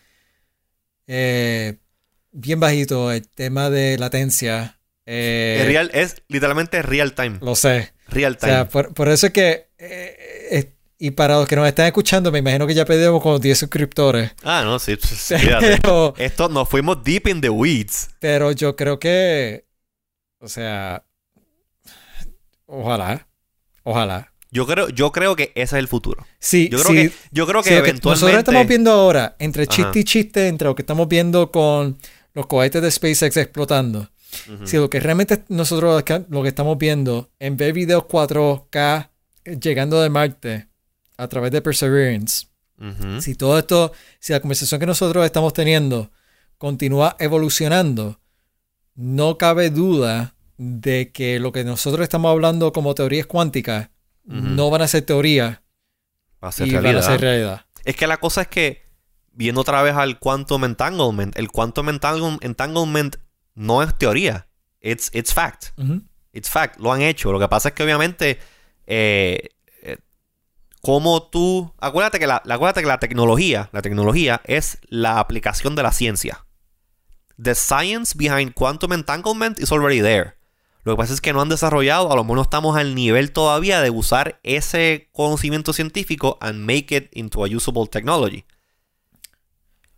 [1.06, 1.76] eh,
[2.36, 4.78] bien bajito, el tema de latencia.
[5.06, 7.38] eh, Es real, es literalmente real time.
[7.40, 7.92] Lo sé.
[8.08, 8.52] Real O time.
[8.52, 12.38] sea, por, por eso es que, eh, y para los que nos están escuchando, me
[12.38, 14.32] imagino que ya perdimos como 10 suscriptores.
[14.44, 14.96] ah, no, sí.
[15.00, 15.78] fíjate.
[15.82, 18.08] Pero, Esto nos fuimos deep in the weeds.
[18.20, 19.66] pero yo creo que,
[20.38, 21.04] o sea,
[22.66, 23.26] ojalá,
[23.82, 24.32] ojalá.
[24.50, 26.24] Yo creo, yo creo que ese es el futuro.
[26.38, 28.08] Sí, Yo creo sí, que, yo creo que sí, eventualmente.
[28.26, 29.72] nosotros estamos viendo ahora, entre Ajá.
[29.72, 31.98] chiste y chiste, entre lo que estamos viendo con
[32.36, 34.10] los cohetes de SpaceX explotando,
[34.64, 39.08] si lo que realmente nosotros lo que estamos viendo en ver videos 4K
[39.60, 40.68] llegando de Marte
[41.16, 42.46] a través de Perseverance,
[43.20, 46.10] si todo esto, si la conversación que nosotros estamos teniendo
[46.58, 48.20] continúa evolucionando,
[48.94, 53.88] no cabe duda de que lo que nosotros estamos hablando como teorías cuánticas
[54.24, 55.60] no van a ser teorías
[56.44, 57.04] Va a ser y van realidad.
[57.04, 57.66] a ser realidad.
[57.84, 58.82] Es que la cosa es que,
[59.36, 63.16] viendo otra vez al quantum entanglement, el quantum entanglement, entanglement
[63.54, 64.48] no es teoría.
[64.80, 65.66] It's, it's fact.
[65.78, 66.02] Ujú.
[66.32, 66.80] It's fact.
[66.80, 67.30] Lo han hecho.
[67.32, 68.38] Lo que pasa es que, obviamente,
[68.86, 69.48] eh,
[69.82, 69.98] eh,
[70.80, 71.72] como tú.
[71.78, 75.92] Acuérdate que la, la- acuérdate que la tecnología, la tecnología es la aplicación de la
[75.92, 76.46] ciencia.
[77.40, 80.34] The science behind quantum entanglement is already there.
[80.84, 83.32] Lo que pasa es que no han desarrollado, a lo mejor no estamos al nivel
[83.32, 88.44] todavía de usar ese conocimiento científico and make it into a usable technology.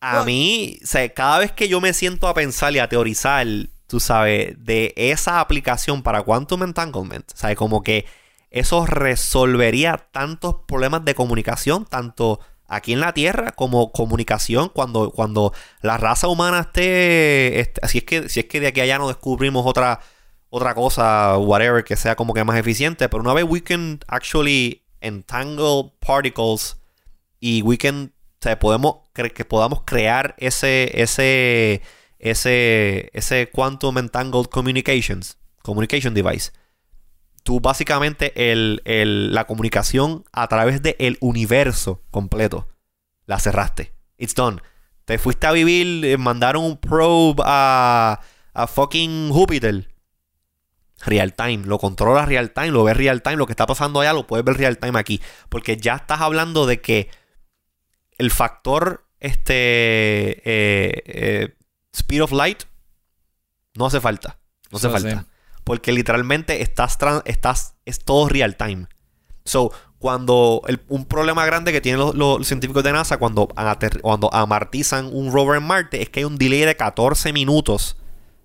[0.00, 3.46] A mí, o sea, cada vez que yo me siento a pensar y a teorizar,
[3.86, 7.56] tú sabes, de esa aplicación para quantum entanglement, ¿sabes?
[7.56, 8.06] Como que
[8.50, 15.52] eso resolvería tantos problemas de comunicación, tanto aquí en la Tierra como comunicación cuando, cuando
[15.82, 18.98] la raza humana esté, esté- si es que si es que de aquí a allá
[18.98, 20.00] no descubrimos otra
[20.50, 24.82] otra cosa, whatever, que sea como que más eficiente, pero una vez we can actually
[25.00, 26.76] entangle particles
[27.40, 28.96] y we can, o sea, podemos
[29.32, 31.82] que podamos crear ese ese
[32.18, 36.52] ese ese quantum entangled communications communication device.
[37.42, 42.68] Tú básicamente el, el- la comunicación a través del universo completo
[43.26, 43.92] la cerraste.
[44.16, 44.60] It's done.
[45.04, 48.20] Te fuiste a vivir eh, mandaron un probe a
[48.54, 49.88] a fucking Júpiter.
[51.06, 54.12] Real time, lo controlas real time, lo ves real time, lo que está pasando allá
[54.12, 57.08] lo puedes ver real time aquí, porque ya estás hablando de que
[58.18, 59.54] el factor este
[60.44, 61.54] eh, eh,
[61.92, 62.62] speed of light
[63.74, 64.38] no hace falta,
[64.70, 64.92] no hace sí.
[64.92, 65.26] falta,
[65.64, 68.86] porque literalmente estás estás es todo real time.
[69.44, 73.48] So, cuando el- un problema grande que tienen los, los científicos de NASA cuando,
[74.02, 77.96] cuando amartizan un rover en Marte es que hay un delay de 14 minutos.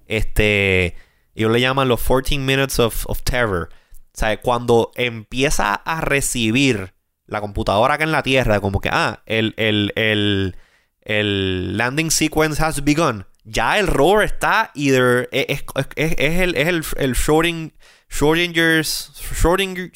[0.08, 0.96] Este,
[1.36, 3.70] ellos le llaman los 14 minutes of, of terror.
[4.16, 6.94] O sea, cuando empieza a recibir
[7.28, 10.56] la computadora acá en la Tierra, como que, ah, el, el, el,
[11.02, 13.26] el landing sequence has begun.
[13.46, 15.28] Ya el rover está either.
[15.32, 17.74] Es, es- es- es el, es el, el Schröding-
[18.10, 19.12] Schrödinger's.
[19.16, 19.92] Schrödinger.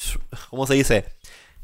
[0.49, 1.05] ¿Cómo se dice?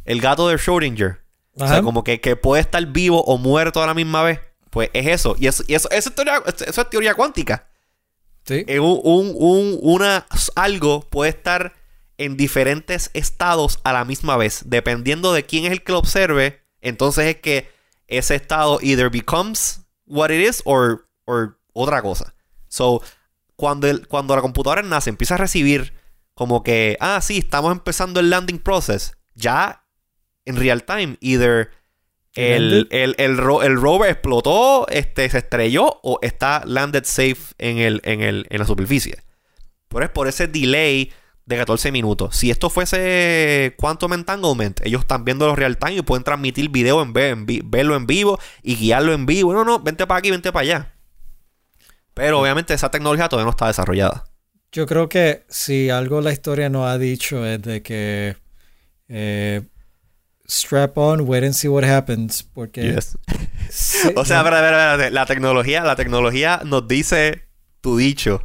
[0.06, 1.20] El gato de Schrödinger.
[1.56, 4.40] O sea, como que, que puede estar vivo o muerto a la misma vez.
[4.70, 5.36] Pues es eso.
[5.38, 7.68] Y eso, y eso, eso es, teoría, eso es teoría cuántica.
[8.46, 8.66] Sí.
[8.80, 11.74] Un, un- un- una, algo puede estar
[12.18, 14.64] en diferentes estados a la misma vez.
[14.66, 17.70] Dependiendo de quién es el que lo observe, entonces es que
[18.08, 22.34] ese estado either becomes what it is or, or otra cosa.
[22.68, 23.02] So,
[23.56, 25.94] cuando, el- cuando la computadora nace, empieza a recibir
[26.34, 29.18] como que, ah, sí, estamos empezando el landing process.
[29.36, 29.86] Ya
[30.46, 31.72] en real time, either
[32.36, 37.78] el, el, el, ro- el rover explotó, este, se estrelló o está landed safe en,
[37.78, 39.22] el, en, el, en la superficie.
[39.88, 41.14] Pero es por ese delay
[41.46, 42.36] de 14 minutos.
[42.38, 47.02] Si esto fuese Quantum Entanglement, ellos están viendo los real time y pueden transmitir video
[47.04, 49.54] en, en vi- verlo en vivo y guiarlo en vivo.
[49.54, 50.94] No, no, vente para aquí, vente para allá.
[52.14, 54.26] Pero obviamente esa tecnología todavía no está desarrollada.
[54.72, 58.38] Yo creo que si algo la historia nos ha dicho es de que
[59.10, 59.62] eh,
[60.48, 62.44] strap on, wait and see what happens.
[62.44, 63.00] Porque
[63.70, 65.12] sí, O sea, no- espérate, espérate, espérate.
[65.12, 67.48] la tecnología, la tecnología nos dice
[67.82, 68.42] tu dicho.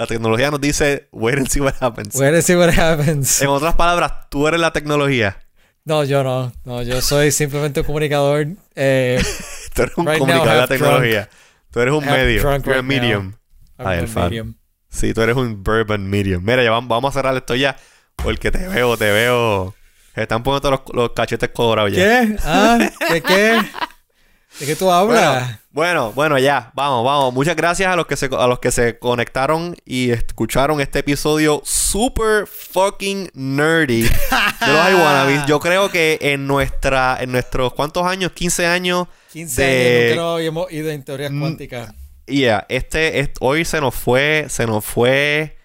[0.00, 2.14] La tecnología nos dice wait and see what happens.
[2.14, 3.42] wait and see what happens.
[3.42, 5.36] En otras palabras, tú eres la tecnología.
[5.84, 6.50] No, yo no.
[6.64, 8.46] No, yo soy simplemente un comunicador.
[8.74, 9.22] Eh,
[9.74, 11.28] Tú eres un Right comunicador de la tecnología.
[11.70, 12.40] Tú eres un medio.
[12.40, 12.82] Tú eres now.
[12.82, 13.34] medium.
[13.76, 14.30] Ay, a Alfaro.
[14.30, 14.54] medium.
[14.88, 16.42] Sí, tú eres un bourbon medium.
[16.42, 17.76] Mira, ya vamos, vamos a cerrar esto ya.
[18.16, 19.74] Porque te veo, te veo.
[20.14, 21.98] Se están poniendo los, los cachetes colorados ya.
[21.98, 22.36] ¿Qué?
[22.42, 22.78] ¿Ah?
[23.10, 23.60] ¿De qué?
[24.60, 25.42] ¿De qué tú hablas?
[25.44, 27.32] Bueno, bueno, ya, vamos, vamos.
[27.32, 31.62] Muchas gracias a los que se, a los que se conectaron y escucharon este episodio
[31.64, 34.08] super fucking nerdy de
[34.66, 35.46] los iWannabes.
[35.46, 40.34] Yo creo que en nuestra, en nuestros cuántos años, 15 años, 15 de- años nos
[40.36, 41.94] habíamos ido en teorías Mm, cuánticas.
[42.26, 45.56] yeah, este, est- hoy se nos fue, se nos fue,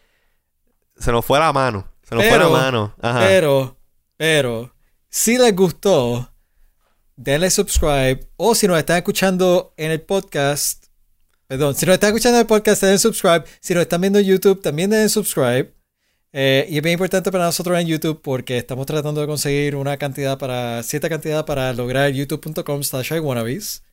[1.00, 2.96] se nos fue la mano, se nos Pero- fue la mano.
[3.02, 3.22] Ajá.
[3.28, 3.76] Pero,
[4.18, 4.72] pero,
[5.10, 6.32] si les gustó,
[7.16, 8.28] denle subscribe.
[8.38, 10.86] O si nos están escuchando en el podcast,
[11.48, 13.44] perdón, si nos están escuchando en el podcast, denle subscribe.
[13.60, 15.74] Si nos están viendo en YouTube, también denle subscribe.
[16.38, 19.96] Eh, y es bien importante para nosotros en YouTube porque estamos tratando de conseguir una
[19.96, 23.84] cantidad para, cierta cantidad para lograr youtube.com slash iwannabes.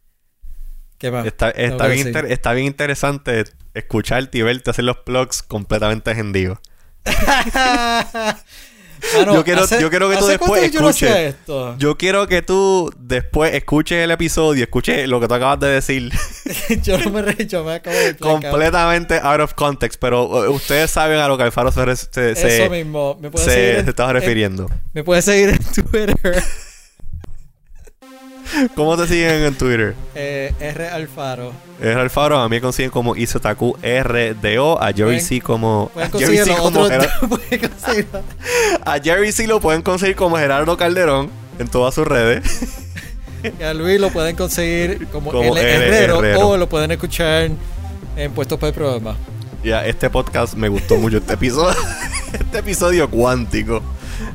[0.98, 1.24] ¿Qué más?
[1.26, 3.44] Está, está bien inter- está bien interesante
[3.74, 6.58] escucharte y verte hacer los plugs completamente hendidos.
[9.18, 11.16] Mano, Yo quiero- ¿hace- yo quiero que tú después cuánto yo no escuches.
[11.34, 11.76] esto?
[11.78, 16.10] Yo quiero que tú después escuches el episodio, escuches lo que tú acabas de decir,
[16.82, 18.18] yo no me yo me acabo de out.
[18.18, 22.34] completamente out of context, pero uh, ustedes saben a lo que Alfaro se, re- se,
[22.36, 23.18] se- Eso mismo.
[23.20, 23.84] Me puedes se- seguir.
[23.84, 24.70] se estaba en- refiriendo.
[24.92, 26.42] me puedes seguir en Twitter.
[28.74, 29.94] ¿Cómo te siguen en Twitter?
[30.14, 31.52] eh, R Alfaro.
[31.80, 35.90] Es Alfaro, a mí me consiguen como Isotaku RDO, a Jerry C como...
[35.96, 36.84] A Jerry C como
[38.84, 42.42] a Jerry C lo pueden conseguir como Gerardo Calderón en todas sus redes.
[43.58, 45.60] y a Luis lo pueden conseguir como, Como L.
[45.60, 45.86] L.
[45.86, 46.48] Herrero, Herrero.
[46.50, 47.50] o lo pueden escuchar
[48.16, 49.16] en Puestos para el Programa.
[49.64, 51.18] Ya, este podcast me gustó mucho.
[51.18, 51.74] Este episodio,
[52.32, 53.80] este episodio cuántico.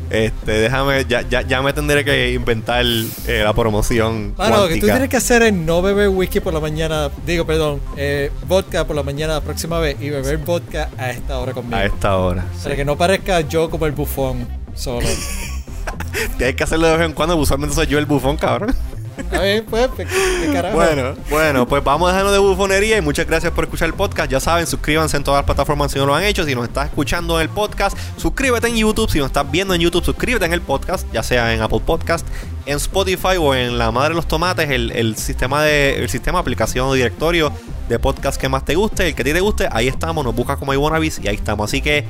[0.09, 4.33] Este, déjame, ya, ya, ya me tendré que inventar eh, la promoción.
[4.37, 7.09] Mano, lo que tú tienes que hacer es no beber whisky por la mañana.
[7.25, 11.37] Digo, perdón, eh, vodka por la mañana la próxima vez y beber vodka a esta
[11.39, 11.75] hora conmigo.
[11.75, 12.45] A esta hora.
[12.63, 15.07] Para que no parezca yo como el bufón solo.
[16.37, 17.35] Tienes que hacerlo de vez en cuando.
[17.35, 18.75] Usualmente soy yo el bufón, cabrón.
[19.17, 20.75] Está bien, pues, ¿qué carajo?
[20.75, 24.29] Bueno, bueno, pues vamos a dejarnos de bufonería y muchas gracias por escuchar el podcast.
[24.29, 26.45] Ya saben, suscríbanse en todas las plataformas si no lo han hecho.
[26.45, 29.09] Si nos estás escuchando en el podcast, suscríbete en YouTube.
[29.09, 32.27] Si nos estás viendo en YouTube, suscríbete en el podcast, ya sea en Apple Podcast,
[32.65, 36.39] en Spotify o en la madre de los tomates, el, el sistema de el sistema,
[36.39, 37.51] aplicación o directorio
[37.89, 40.35] de podcast que más te guste, el que a ti te guste, ahí estamos, nos
[40.35, 41.69] buscas como iWannabes y ahí estamos.
[41.69, 42.05] Así que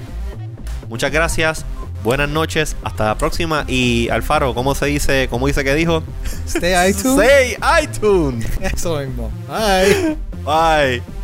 [0.89, 1.65] muchas gracias.
[2.03, 3.65] Buenas noches, hasta la próxima.
[3.67, 5.27] Y Alfaro, ¿cómo se dice?
[5.29, 6.03] ¿Cómo dice que dijo?
[6.47, 7.15] Stay iTunes.
[7.15, 8.45] Say iTunes.
[8.61, 9.31] Eso mismo.
[9.47, 10.17] Bye.
[10.45, 11.16] Bye.